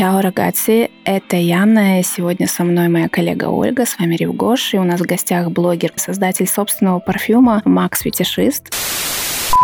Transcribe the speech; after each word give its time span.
Чао, 0.00 0.22
рогаци, 0.22 0.88
это 1.04 1.36
Яна, 1.36 2.02
сегодня 2.02 2.46
со 2.46 2.64
мной 2.64 2.88
моя 2.88 3.10
коллега 3.10 3.50
Ольга, 3.50 3.84
с 3.84 3.98
вами 3.98 4.16
Ревгош, 4.16 4.72
и 4.72 4.78
у 4.78 4.82
нас 4.82 4.98
в 4.98 5.04
гостях 5.04 5.50
блогер, 5.50 5.92
создатель 5.96 6.48
собственного 6.48 7.00
парфюма 7.00 7.60
Макс 7.66 8.00
Фетишист. 8.00 8.74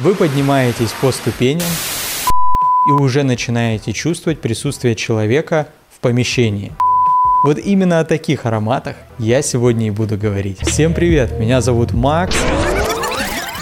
Вы 0.03 0.15
поднимаетесь 0.15 0.93
по 1.01 1.11
ступеням 1.11 1.71
и 2.87 2.91
уже 2.91 3.23
начинаете 3.23 3.95
чувствовать 3.95 4.43
присутствие 4.43 4.95
человека 4.95 5.69
в 5.89 6.01
помещении. 6.01 6.71
Вот 7.43 7.57
именно 7.57 8.01
о 8.01 8.05
таких 8.05 8.45
ароматах 8.45 8.97
я 9.19 9.41
сегодня 9.41 9.87
и 9.87 9.91
буду 9.91 10.19
говорить. 10.19 10.59
Всем 10.61 10.93
привет, 10.93 11.41
меня 11.41 11.63
зовут 11.63 11.95
Макс. 11.95 12.37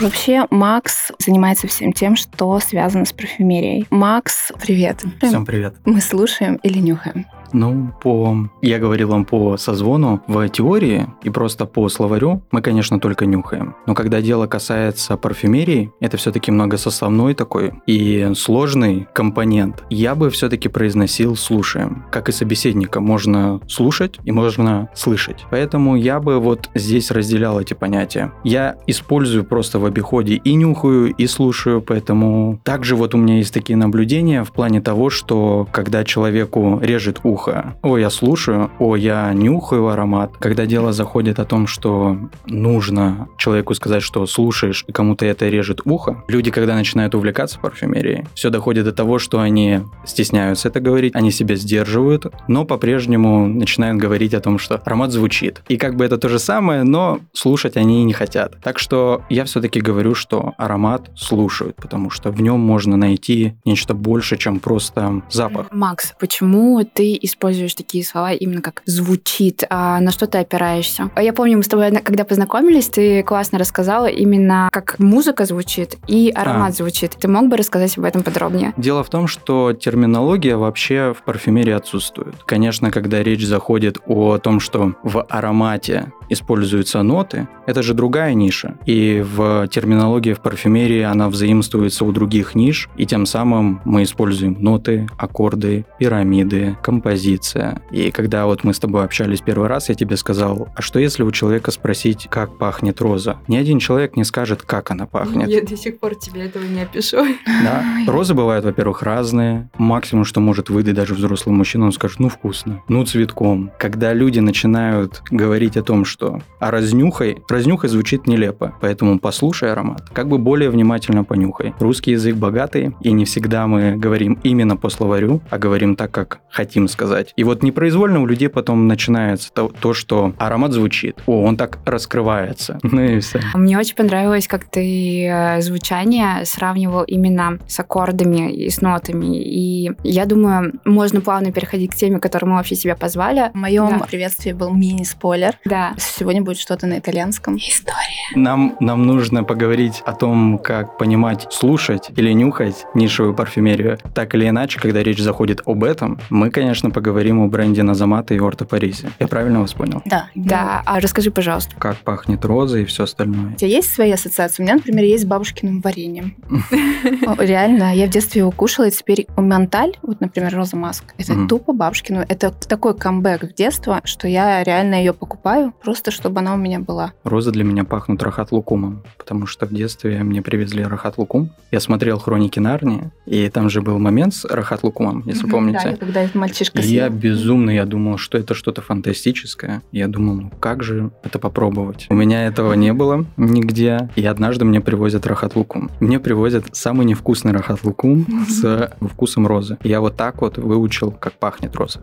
Вообще, 0.01 0.47
Макс 0.51 1.13
занимается 1.19 1.69
всем 1.69 1.93
тем, 1.93 2.17
что 2.17 2.59
связано 2.59 3.05
с 3.05 3.13
парфюмерией. 3.13 3.87
Макс, 3.91 4.51
привет. 4.61 5.03
Всем 5.23 5.47
привет. 5.47 5.75
Мы 5.85 6.01
слушаем 6.01 6.57
или 6.57 6.79
нюхаем? 6.79 7.27
Ну, 7.55 7.93
по... 8.03 8.37
Я 8.63 8.81
говорил 8.81 9.09
вам 9.09 9.25
по 9.25 9.57
созвону. 9.57 10.21
В 10.27 10.49
теории 10.49 11.07
и 11.23 11.31
просто 11.31 11.67
по 11.67 11.89
словарю 11.89 12.43
мы, 12.51 12.61
конечно, 12.63 12.99
только 12.99 13.27
нюхаем. 13.27 13.77
Но 13.87 13.95
когда 13.95 14.21
дело 14.21 14.49
касается 14.49 15.17
парфюмерии, 15.17 15.93
это 16.01 16.17
все-таки 16.17 16.51
многосоставной 16.51 17.35
такой 17.35 17.73
и 17.87 18.33
сложный 18.35 19.07
компонент. 19.15 19.85
Я 19.89 20.17
бы 20.17 20.31
все-таки 20.31 20.69
произносил 20.69 21.37
слушаем. 21.37 22.05
Как 22.11 22.29
и 22.29 22.33
собеседника, 22.33 23.01
можно 23.01 23.61
слушать 23.69 24.19
и 24.25 24.33
можно 24.33 24.89
слышать. 24.95 25.47
Поэтому 25.51 25.95
я 25.95 26.19
бы 26.19 26.41
вот 26.41 26.69
здесь 26.75 27.13
разделял 27.13 27.61
эти 27.61 27.75
понятия. 27.75 28.33
Я 28.43 28.77
использую 28.89 29.45
просто 29.45 29.79
в 29.79 29.85
обиходе 29.85 30.35
и 30.35 30.55
нюхаю, 30.55 31.15
и 31.15 31.27
слушаю, 31.29 31.81
поэтому 31.81 32.59
также 32.65 32.97
вот 32.97 33.15
у 33.15 33.19
меня 33.19 33.37
есть 33.37 33.55
такие 33.55 33.77
наблюдения 33.77 34.43
в 34.43 34.51
плане 34.51 34.81
того, 34.81 35.09
что 35.09 35.69
когда 35.71 36.03
человеку 36.03 36.81
режет 36.83 37.21
ухо, 37.23 37.44
ухо. 37.45 37.77
О, 37.83 37.99
я 37.99 38.11
слушаю, 38.11 38.71
о, 38.79 38.97
я 38.97 39.33
нюхаю 39.33 39.89
аромат. 39.89 40.33
Когда 40.39 40.67
дело 40.67 40.93
заходит 40.93 41.39
о 41.39 41.45
том, 41.45 41.67
что 41.67 42.17
нужно 42.47 43.29
человеку 43.39 43.75
сказать, 43.75 44.03
что 44.03 44.27
слушаешь, 44.27 44.85
и 44.87 44.93
кому-то 44.93 45.27
это 45.27 45.49
режет 45.49 45.81
ухо, 45.85 46.23
люди, 46.29 46.51
когда 46.51 46.75
начинают 46.75 47.15
увлекаться 47.15 47.59
парфюмерией, 47.59 48.27
все 48.35 48.51
доходит 48.51 48.85
до 48.85 48.93
того, 48.93 49.19
что 49.19 49.41
они 49.41 49.81
стесняются 50.07 50.69
это 50.69 50.81
говорить, 50.81 51.15
они 51.15 51.31
себя 51.31 51.57
сдерживают, 51.57 52.27
но 52.49 52.65
по-прежнему 52.65 53.47
начинают 53.47 53.99
говорить 53.99 54.35
о 54.35 54.41
том, 54.41 54.59
что 54.59 54.77
аромат 54.85 55.11
звучит. 55.11 55.63
И 55.69 55.77
как 55.77 55.97
бы 55.97 56.05
это 56.05 56.19
то 56.19 56.29
же 56.29 56.39
самое, 56.39 56.83
но 56.83 57.21
слушать 57.33 57.77
они 57.77 58.05
не 58.05 58.13
хотят. 58.13 58.57
Так 58.63 58.79
что 58.79 59.23
я 59.29 59.45
все-таки 59.45 59.81
говорю, 59.81 60.15
что 60.15 60.55
аромат 60.57 61.11
слушают, 61.17 61.77
потому 61.77 62.11
что 62.11 62.31
в 62.31 62.41
нем 62.41 62.61
можно 62.61 62.97
найти 62.97 63.55
нечто 63.65 63.95
больше, 63.95 64.37
чем 64.37 64.61
просто 64.61 65.23
запах. 65.31 65.67
Макс, 65.71 66.15
почему 66.19 66.85
ты 66.85 67.19
используешь 67.25 67.75
такие 67.75 68.05
слова 68.05 68.33
именно 68.33 68.61
как 68.61 68.83
звучит, 68.87 69.65
а 69.71 70.01
на 70.01 70.11
что 70.11 70.27
ты 70.27 70.39
опираешься. 70.39 71.11
Я 71.17 71.33
помню, 71.33 71.57
мы 71.57 71.63
с 71.63 71.69
тобой, 71.69 71.91
когда 72.03 72.25
познакомились, 72.25 72.89
ты 72.89 73.23
классно 73.23 73.59
рассказала 73.59 74.07
именно 74.07 74.69
как 74.73 74.99
музыка 74.99 75.45
звучит 75.45 75.97
и 76.07 76.31
аромат 76.35 76.71
а. 76.71 76.73
звучит. 76.73 77.13
Ты 77.19 77.29
мог 77.29 77.49
бы 77.49 77.57
рассказать 77.57 77.97
об 77.99 78.05
этом 78.05 78.23
подробнее? 78.23 78.73
Дело 78.77 79.03
в 79.03 79.11
том, 79.11 79.27
что 79.27 79.73
терминология 79.73 80.57
вообще 80.57 81.15
в 81.19 81.23
парфюмерии 81.25 81.73
отсутствует. 81.73 82.35
Конечно, 82.47 82.91
когда 82.91 83.23
речь 83.23 83.47
заходит 83.47 83.99
о 84.07 84.39
том, 84.39 84.61
что 84.61 84.95
в 85.03 85.23
аромате 85.29 86.13
используются 86.29 87.03
ноты, 87.03 87.49
это 87.67 87.83
же 87.83 87.95
другая 87.95 88.35
ниша. 88.35 88.77
И 88.87 89.25
в 89.25 89.69
терминологии 89.69 90.33
в 90.33 90.41
парфюмерии 90.41 91.03
она 91.03 91.29
взаимствуется 91.29 92.05
у 92.05 92.13
других 92.13 92.55
ниш, 92.55 92.89
и 92.97 93.07
тем 93.07 93.27
самым 93.27 93.81
мы 93.85 94.03
используем 94.03 94.57
ноты, 94.61 95.09
аккорды, 95.19 95.85
пирамиды, 95.99 96.77
композиция. 97.15 97.81
И 97.93 98.11
когда 98.11 98.47
вот 98.47 98.65
мы 98.65 98.75
с 98.75 98.79
тобой 98.79 99.05
общались 99.05 99.41
первый 99.41 99.69
раз, 99.69 99.89
я 99.89 99.95
тебе 99.95 100.17
сказал, 100.17 100.69
а 100.75 100.83
что 100.83 100.99
если 100.99 101.23
у 101.23 101.31
человека 101.31 101.71
спросить, 101.71 102.27
как 102.29 102.59
пахнет 102.59 103.01
роза? 103.01 103.37
Ни 103.47 103.57
один 103.57 103.79
человек 103.79 104.17
не 104.17 104.25
скажет, 104.25 104.63
как 104.63 104.91
она 104.91 105.07
пахнет. 105.07 105.49
Я 105.49 105.63
до 105.63 105.77
сих 105.77 106.01
пор 106.01 106.17
тебе 106.17 106.47
этого 106.47 106.65
не 106.65 106.83
опишу. 106.83 107.19
Да. 107.63 107.85
Розы 108.07 108.35
бывают, 108.35 108.65
во-первых, 108.65 109.03
разные. 109.03 109.69
Максимум, 109.79 110.25
что 110.25 110.41
может 110.41 110.71
выдать 110.71 110.95
даже 110.95 111.15
взрослый 111.15 111.55
мужчина, 111.55 111.87
он 111.87 111.93
скажет, 111.93 112.19
ну 112.19 112.29
вкусно, 112.29 112.83
ну 112.89 113.05
цветком. 113.05 113.71
Когда 113.79 114.13
люди 114.13 114.41
начинают 114.41 115.23
говорить 115.31 115.77
о 115.77 115.83
том, 115.83 116.05
что 116.05 116.41
а 116.59 116.71
разнюхай, 116.71 117.39
разнюхай 117.49 117.91
звучит 117.91 118.27
нелепо, 118.27 118.75
поэтому 118.81 119.19
послушай 119.19 119.71
аромат, 119.71 120.11
как 120.13 120.29
бы 120.29 120.39
более 120.39 120.71
внимательно 120.71 121.25
понюхай. 121.25 121.75
Русский 121.79 122.13
язык 122.13 122.37
богатый, 122.37 122.97
и 123.03 123.13
не 123.13 123.25
всегда 123.25 123.67
мы 123.67 123.97
говорим 123.97 124.39
именно 124.43 124.77
по 124.77 124.89
словарю, 124.89 125.41
а 125.51 125.59
говорим 125.59 125.95
так, 125.97 126.11
как 126.11 126.41
хотим 126.51 126.89
сказать. 126.89 127.04
И 127.37 127.45
вот 127.45 127.63
непроизвольно 127.63 128.21
у 128.21 128.27
людей 128.27 128.49
потом 128.49 128.89
начинается 128.89 129.53
то, 129.53 129.71
то 129.81 129.95
что 129.95 130.35
аромат 130.39 130.73
звучит, 130.73 131.23
о, 131.27 131.43
он 131.43 131.57
так 131.57 131.79
раскрывается, 131.85 132.79
ну 132.83 133.01
и 133.03 133.21
все. 133.21 133.41
Мне 133.55 133.79
очень 133.79 133.97
понравилось, 133.97 134.49
как 134.49 134.65
ты 134.65 135.27
э, 135.27 135.61
звучание 135.61 136.45
сравнивал 136.45 137.05
именно 137.05 137.59
с 137.67 137.79
аккордами 137.81 138.53
и 138.53 138.71
с 138.71 138.81
нотами, 138.81 139.43
и 139.43 139.93
я 140.03 140.27
думаю, 140.27 140.73
можно 140.85 141.21
плавно 141.21 141.53
переходить 141.53 141.93
к 141.93 141.95
теме, 141.95 142.19
которую 142.19 142.51
мы 142.51 142.57
вообще 142.57 142.75
себя 142.75 142.97
позвали. 142.97 143.51
В 143.53 143.57
моем 143.57 143.99
да. 143.99 144.05
приветствии 144.05 144.53
был 144.53 144.73
мини-спойлер. 144.73 145.57
Да. 145.65 145.95
Сегодня 145.99 146.43
будет 146.43 146.59
что-то 146.59 146.87
на 146.87 146.99
итальянском. 146.99 147.57
История. 147.57 147.95
Нам, 148.35 148.77
нам 148.81 149.07
нужно 149.07 149.45
поговорить 149.45 150.03
о 150.05 150.13
том, 150.13 150.59
как 150.59 150.99
понимать, 150.99 151.47
слушать 151.51 152.11
или 152.17 152.33
нюхать 152.33 152.87
нишевую 152.95 153.35
парфюмерию. 153.35 153.99
Так 154.15 154.35
или 154.35 154.49
иначе, 154.49 154.81
когда 154.81 155.03
речь 155.03 155.21
заходит 155.21 155.63
об 155.67 155.85
этом, 155.85 156.19
мы, 156.31 156.51
конечно, 156.51 156.91
поговорим 156.95 157.43
о 157.43 157.49
бренде 157.49 157.83
Назамата 157.83 158.35
и 158.35 158.39
Орто 158.39 158.65
Парисе. 158.65 159.11
Я 159.19 159.27
правильно 159.27 159.61
вас 159.61 159.75
понял? 159.75 160.01
Да. 160.07 160.29
Да. 160.35 160.83
А 160.87 161.01
расскажи, 161.01 161.31
пожалуйста. 161.31 161.75
Как 161.77 161.97
пахнет 161.99 162.45
роза 162.45 162.79
и 162.79 162.85
все 162.85 163.05
остальное. 163.05 163.53
У 163.53 163.57
тебя 163.57 163.69
есть 163.69 163.93
свои 163.93 164.13
ассоциации? 164.13 164.63
У 164.63 164.65
меня, 164.65 164.77
например, 164.77 165.05
есть 165.05 165.25
с 165.25 165.27
бабушкиным 165.27 165.81
вареньем. 165.81 166.37
Реально, 167.39 167.95
я 167.95 168.07
в 168.07 168.11
детстве 168.11 168.41
его 168.41 168.53
кушала, 168.53 168.87
и 168.87 168.91
теперь 168.91 169.27
у 169.37 169.43
Менталь, 169.43 169.95
вот, 170.03 170.21
например, 170.21 170.55
Роза 170.55 170.77
Маск, 170.77 171.05
это 171.19 171.47
тупо 171.49 171.73
бабушкину. 171.73 172.25
Это 172.29 172.53
такой 172.53 172.97
камбэк 172.97 173.43
в 173.45 173.55
детство, 173.55 174.01
что 174.05 174.29
я 174.29 174.63
реально 174.63 174.95
ее 174.95 175.13
покупаю, 175.13 175.75
просто 175.83 176.11
чтобы 176.13 176.41
она 176.41 176.55
у 176.55 176.57
меня 176.57 176.79
была. 176.79 177.13
Розы 177.25 177.51
для 177.51 177.65
меня 177.65 177.85
пахнут 177.85 178.23
рахат 178.23 178.53
лукумом, 178.53 179.03
потому 179.19 179.47
что 179.47 179.67
в 179.67 179.75
детстве 179.75 180.23
мне 180.23 180.43
привезли 180.43 180.85
рахат 180.85 181.19
лукум. 181.19 181.51
Я 181.73 181.81
смотрел 181.81 182.19
«Хроники 182.19 182.61
Нарнии», 182.61 183.11
и 183.27 183.49
там 183.49 183.69
же 183.69 183.83
был 183.83 183.99
момент 183.99 184.35
с 184.35 184.45
рахат 184.45 184.85
лукумом, 184.85 185.25
если 185.27 185.49
помните. 185.49 185.91
Да, 185.91 185.97
когда 185.97 186.23
этот 186.23 186.37
мальчишка 186.37 186.81
Съел. 186.85 187.05
я 187.05 187.09
безумно, 187.11 187.71
я 187.71 187.85
думал, 187.85 188.19
что 188.19 188.39
это 188.39 188.55
что-то 188.55 188.83
фантастическое. 188.83 189.83
Я 189.93 190.09
думал, 190.09 190.35
ну 190.35 190.51
как 190.61 190.83
же 190.83 191.11
это 191.23 191.39
попробовать? 191.39 192.07
У 192.11 192.15
меня 192.15 192.47
этого 192.47 192.75
не 192.75 192.93
было 192.93 193.27
нигде, 193.37 194.09
и 194.17 194.25
однажды 194.25 194.65
мне 194.65 194.81
привозят 194.81 195.27
рахат 195.27 195.57
лукум. 195.57 195.91
Мне 196.01 196.19
привозят 196.19 196.65
самый 196.73 197.07
невкусный 197.07 197.53
рахат 197.53 197.85
лукум 197.85 198.27
с 198.49 198.91
вкусом 199.01 199.47
розы. 199.47 199.79
Я 199.83 200.01
вот 200.01 200.17
так 200.17 200.41
вот 200.41 200.59
выучил, 200.59 201.11
как 201.11 201.35
пахнет 201.35 201.75
роза. 201.77 202.01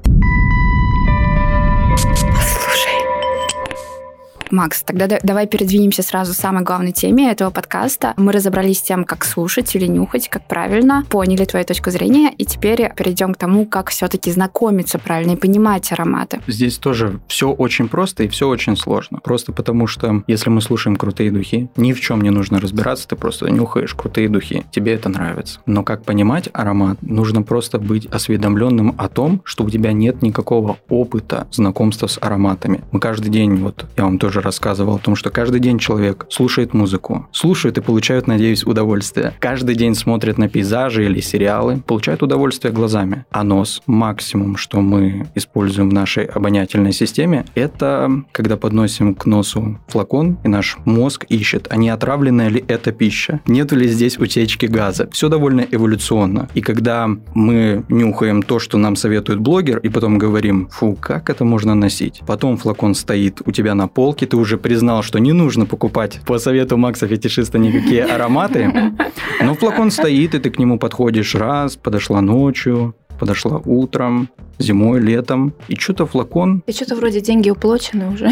Макс, 4.51 4.84
тогда 4.84 5.07
давай 5.23 5.47
передвинемся 5.47 6.03
сразу 6.03 6.34
к 6.34 6.35
самой 6.35 6.63
главной 6.63 6.91
теме 6.91 7.31
этого 7.31 7.50
подкаста. 7.50 8.13
Мы 8.17 8.31
разобрались 8.31 8.79
с 8.79 8.81
тем, 8.81 9.03
как 9.03 9.25
слушать 9.25 9.75
или 9.75 9.85
нюхать, 9.88 10.29
как 10.29 10.47
правильно, 10.47 11.06
поняли 11.09 11.45
твою 11.45 11.66
точку 11.66 11.89
зрения, 11.91 12.31
и 12.38 12.45
теперь 12.45 12.91
перейдем 12.95 13.34
к 13.34 13.38
тому, 13.38 13.66
как 13.66 13.90
все-таки 13.90 14.31
знакомиться 14.31 15.00
правильно 15.00 15.31
и 15.31 15.35
понимать 15.35 15.91
ароматы. 15.91 16.40
Здесь 16.47 16.78
тоже 16.78 17.19
все 17.28 17.51
очень 17.51 17.88
просто 17.88 18.23
и 18.23 18.28
все 18.28 18.47
очень 18.47 18.75
сложно. 18.75 19.19
Просто 19.23 19.51
потому 19.51 19.88
что, 19.88 20.23
если 20.28 20.50
мы 20.50 20.61
слушаем 20.61 20.95
крутые 20.95 21.31
духи, 21.31 21.69
ни 21.75 21.94
в 21.94 22.01
чем 22.01 22.22
не 22.22 22.29
нужно 22.29 22.59
разбираться, 22.59 23.07
ты 23.07 23.16
просто 23.16 23.50
нюхаешь 23.50 23.94
крутые 23.94 24.29
духи, 24.29 24.66
тебе 24.72 24.94
это 24.94 25.09
нравится. 25.09 25.59
Но 25.66 25.84
как 25.84 26.03
понимать 26.03 26.49
аромат, 26.53 26.97
нужно 27.02 27.43
просто 27.43 27.79
быть 27.79 28.08
осведомленным 28.08 28.96
о 28.97 29.08
том, 29.08 29.41
что 29.43 29.64
у 29.64 29.70
тебя 29.70 29.93
нет 29.93 30.22
никакого 30.22 30.78
опыта 30.90 31.47
знакомства 31.52 32.08
с 32.08 32.17
ароматами. 32.22 32.81
Мы 32.91 32.99
каждый 32.99 33.29
день, 33.29 33.55
вот 33.55 33.85
я 33.97 34.03
вам 34.03 34.20
тоже 34.20 34.41
рассказывал 34.41 34.96
о 34.96 34.99
том, 34.99 35.16
что 35.16 35.29
каждый 35.29 35.59
день 35.59 35.79
человек 35.79 36.26
слушает 36.29 36.73
музыку, 36.73 37.28
слушает 37.32 37.78
и 37.78 37.82
получает, 37.82 38.28
надеюсь, 38.28 38.64
удовольствие. 38.64 39.34
Каждый 39.40 39.76
день 39.76 39.96
смотрит 39.96 40.38
на 40.38 40.49
пейзажи 40.49 41.05
или 41.05 41.20
сериалы, 41.22 41.82
получает 41.85 42.23
удовольствие 42.23 42.73
глазами. 42.73 43.26
А 43.32 43.43
нос, 43.43 43.82
максимум, 43.85 44.58
что 44.58 44.82
мы 44.82 45.28
используем 45.35 45.90
в 45.90 45.93
нашей 45.93 46.26
обонятельной 46.26 46.93
системе, 46.93 47.46
это 47.55 48.09
когда 48.32 48.58
подносим 48.58 49.16
к 49.16 49.26
носу 49.26 49.79
флакон, 49.88 50.38
и 50.43 50.47
наш 50.47 50.78
мозг 50.85 51.26
ищет, 51.29 51.67
а 51.70 51.78
не 51.78 51.90
отравленная 51.90 52.49
ли 52.49 52.64
это 52.67 52.91
пища, 52.91 53.41
нет 53.47 53.72
ли 53.72 53.88
здесь 53.88 54.17
утечки 54.17 54.66
газа. 54.66 55.09
Все 55.11 55.29
довольно 55.29 55.61
эволюционно. 55.61 56.49
И 56.53 56.61
когда 56.61 57.09
мы 57.34 57.84
нюхаем 57.90 58.41
то, 58.43 58.59
что 58.59 58.78
нам 58.78 58.96
советует 58.96 59.40
блогер, 59.40 59.78
и 59.79 59.90
потом 59.90 60.17
говорим, 60.17 60.67
фу, 60.70 60.97
как 60.99 61.29
это 61.29 61.46
можно 61.46 61.76
носить? 61.76 62.22
Потом 62.26 62.58
флакон 62.58 62.96
стоит 62.96 63.41
у 63.46 63.52
тебя 63.52 63.76
на 63.76 63.88
полке, 63.88 64.26
ты 64.31 64.37
уже 64.37 64.57
признал, 64.57 65.03
что 65.03 65.19
не 65.19 65.33
нужно 65.33 65.66
покупать 65.66 66.22
по 66.25 66.39
совету 66.39 66.78
Макса 66.78 67.05
Фетишиста 67.05 67.59
никакие 67.59 68.05
ароматы, 68.05 68.93
но 69.41 69.55
флакон 69.55 69.91
стоит, 69.91 70.33
и 70.35 70.39
ты 70.39 70.49
к 70.49 70.57
нему 70.57 70.79
подходишь. 70.79 71.35
Раз, 71.35 71.75
подошла 71.75 72.22
ночью, 72.22 72.95
подошла 73.22 73.62
утром, 73.66 74.29
зимой, 74.58 75.00
летом, 75.00 75.53
и 75.68 75.76
что-то 75.76 76.08
флакон... 76.08 76.64
И 76.66 76.72
что-то 76.72 76.96
вроде 76.96 77.22
деньги 77.22 77.52
уплочены 77.52 78.09
уже. 78.09 78.32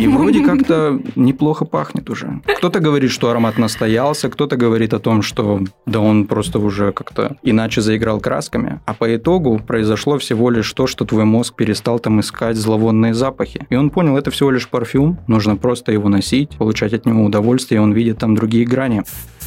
И 0.00 0.06
вроде 0.06 0.44
как-то 0.44 1.00
неплохо 1.16 1.64
пахнет 1.64 2.08
уже. 2.08 2.40
Кто-то 2.58 2.78
говорит, 2.78 3.10
что 3.10 3.30
аромат 3.30 3.58
настоялся, 3.58 4.28
кто-то 4.28 4.56
говорит 4.56 4.94
о 4.94 5.00
том, 5.00 5.22
что 5.22 5.60
да 5.86 5.98
он 5.98 6.26
просто 6.26 6.60
уже 6.60 6.92
как-то 6.92 7.36
иначе 7.42 7.80
заиграл 7.80 8.20
красками. 8.20 8.80
А 8.86 8.94
по 8.94 9.16
итогу 9.16 9.58
произошло 9.58 10.18
всего 10.18 10.50
лишь 10.50 10.72
то, 10.72 10.86
что 10.86 11.04
твой 11.04 11.24
мозг 11.24 11.56
перестал 11.56 11.98
там 11.98 12.20
искать 12.20 12.56
зловонные 12.56 13.14
запахи. 13.14 13.66
И 13.70 13.74
он 13.74 13.90
понял, 13.90 14.16
это 14.16 14.30
всего 14.30 14.52
лишь 14.52 14.68
парфюм, 14.68 15.18
нужно 15.26 15.56
просто 15.56 15.90
его 15.90 16.08
носить, 16.08 16.50
получать 16.58 16.92
от 16.92 17.06
него 17.06 17.24
удовольствие, 17.24 17.80
и 17.80 17.82
он 17.82 17.92
видит 17.92 18.18
там 18.18 18.36
другие 18.36 18.64
грани. 18.64 19.02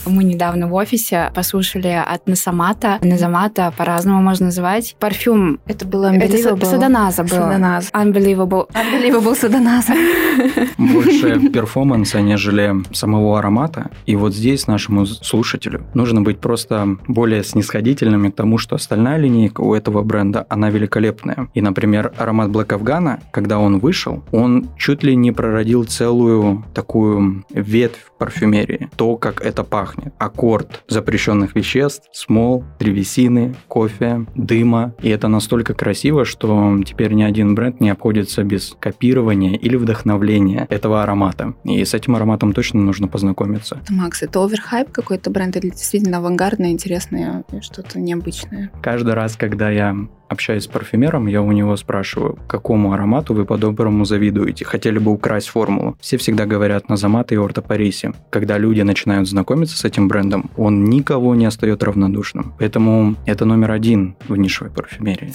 Мы 0.06 0.24
недавно 0.24 0.68
в 0.68 0.74
офисе 0.74 1.32
послушали 1.36 1.88
от 1.90 2.28
Насамата. 2.28 3.00
Назамата 3.04 3.72
по-разному 3.78 4.22
можно 4.22 4.48
называть. 4.48 4.96
Парфюм. 5.00 5.60
Это 5.68 5.86
было 5.86 6.12
Это 6.14 6.38
Саданаза 6.66 7.24
было. 7.24 7.30
Саданаза. 7.30 7.90
Unbelievable. 7.92 8.68
Unbelievable 8.74 9.36
Саданаза. 9.36 9.94
Больше 10.78 11.40
перформанса, 11.50 12.22
нежели 12.22 12.74
самого 12.94 13.38
аромата. 13.38 13.92
И 14.08 14.16
вот 14.16 14.34
здесь 14.34 14.68
нашему 14.68 15.06
слушателю 15.06 15.86
нужно 15.94 16.22
быть 16.22 16.40
просто 16.40 16.98
более 17.08 17.44
снисходительными 17.44 18.30
к 18.30 18.36
тому, 18.36 18.58
что 18.58 18.76
остальная 18.76 19.18
линейка 19.18 19.62
у 19.62 19.76
этого 19.76 20.02
бренда, 20.02 20.46
она 20.50 20.70
великолепная. 20.72 21.50
И, 21.54 21.62
например, 21.62 22.12
аромат 22.18 22.50
Black 22.50 22.68
Afghana, 22.68 23.20
когда 23.32 23.60
он 23.60 23.80
вышел, 23.80 24.24
он 24.32 24.70
чуть 24.78 25.04
ли 25.04 25.16
не 25.16 25.32
прородил 25.32 25.84
целую 25.84 26.66
такую 26.74 27.46
ветвь 27.52 28.12
парфюмерии. 28.18 28.90
То, 28.96 29.18
как 29.18 29.42
это 29.42 29.64
пахнет 29.64 29.91
пахнет. 29.92 30.14
Аккорд 30.18 30.84
запрещенных 30.88 31.56
веществ, 31.56 32.08
смол, 32.12 32.64
древесины, 32.80 33.56
кофе, 33.68 34.26
дыма. 34.36 34.94
И 35.02 35.10
это 35.10 35.28
настолько 35.28 35.74
красиво, 35.74 36.26
что 36.26 36.78
теперь 36.86 37.14
ни 37.14 37.24
один 37.24 37.56
бренд 37.56 37.80
не 37.82 37.90
обходится 37.90 38.44
без 38.44 38.76
копирования 38.80 39.58
или 39.58 39.76
вдохновления 39.76 40.68
этого 40.70 41.04
аромата. 41.04 41.54
И 41.64 41.84
с 41.84 41.94
этим 41.94 42.16
ароматом 42.16 42.54
точно 42.54 42.82
нужно 42.82 43.08
познакомиться. 43.08 43.82
Макс, 43.90 44.22
это 44.22 44.44
оверхайп 44.44 44.92
какой-то 44.92 45.30
бренд 45.30 45.58
или 45.58 45.70
действительно 45.70 46.18
авангардное, 46.18 46.72
интересное, 46.72 47.44
что-то 47.62 48.00
необычное? 48.00 48.72
Каждый 48.82 49.14
раз, 49.14 49.36
когда 49.36 49.70
я 49.70 49.96
общаюсь 50.32 50.64
с 50.64 50.68
парфюмером, 50.68 51.28
я 51.28 51.42
у 51.42 51.52
него 51.52 51.76
спрашиваю, 51.76 52.38
какому 52.48 52.94
аромату 52.94 53.34
вы 53.34 53.46
по-доброму 53.46 54.06
завидуете, 54.06 54.66
хотели 54.66 54.98
бы 54.98 55.12
украсть 55.12 55.50
формулу. 55.50 55.98
Все 56.00 56.18
всегда 56.18 56.46
говорят 56.46 56.90
Назамат 56.90 57.32
и 57.32 57.38
Орто 57.38 57.62
Париси. 57.62 58.14
Когда 58.30 58.58
люди 58.58 58.82
начинают 58.82 59.28
знакомиться 59.28 59.78
с 59.78 59.86
этим 59.86 60.08
брендом, 60.08 60.50
он 60.58 60.86
никого 60.86 61.36
не 61.36 61.46
остается 61.46 61.86
равнодушным. 61.86 62.54
Поэтому 62.60 63.16
это 63.26 63.46
номер 63.46 63.72
один 63.72 64.16
в 64.28 64.36
нишевой 64.36 64.72
парфюмерии. 64.72 65.34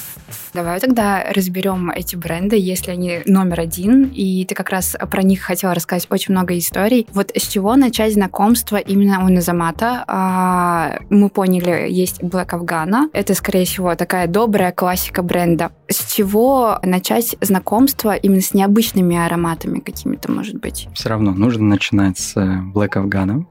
Давай 0.55 0.81
тогда 0.81 1.25
разберем 1.35 1.91
эти 1.91 2.17
бренды, 2.17 2.57
если 2.57 2.91
они 2.91 3.21
номер 3.27 3.61
один, 3.61 4.11
и 4.15 4.45
ты 4.45 4.55
как 4.55 4.71
раз 4.71 4.97
про 5.11 5.23
них 5.23 5.41
хотела 5.41 5.75
рассказать 5.75 6.07
очень 6.11 6.33
много 6.33 6.57
историй. 6.57 7.07
Вот 7.13 7.31
с 7.35 7.47
чего 7.49 7.77
начать 7.77 8.15
знакомство 8.15 8.77
именно 8.77 9.25
у 9.25 9.29
Назамата? 9.29 10.05
А, 10.07 10.99
мы 11.11 11.29
поняли, 11.29 11.91
есть 11.91 12.23
Black 12.23 12.51
Afghana. 12.51 13.09
Это, 13.13 13.35
скорее 13.35 13.65
всего, 13.65 13.95
такая 13.95 14.27
добрая, 14.27 14.73
классика 14.87 15.25
бренда. 15.25 15.73
С 15.89 16.15
чего 16.15 16.79
начать 16.85 17.35
знакомство 17.41 18.15
именно 18.15 18.41
с 18.41 18.55
необычными 18.55 19.17
ароматами 19.17 19.81
какими-то, 19.81 20.31
может 20.31 20.61
быть? 20.61 20.87
Все 20.95 21.09
равно 21.09 21.33
нужно 21.33 21.65
начинать 21.65 22.19
с 22.21 22.37
э, 22.37 22.61
Black 22.73 22.93
Afghana. 22.93 23.47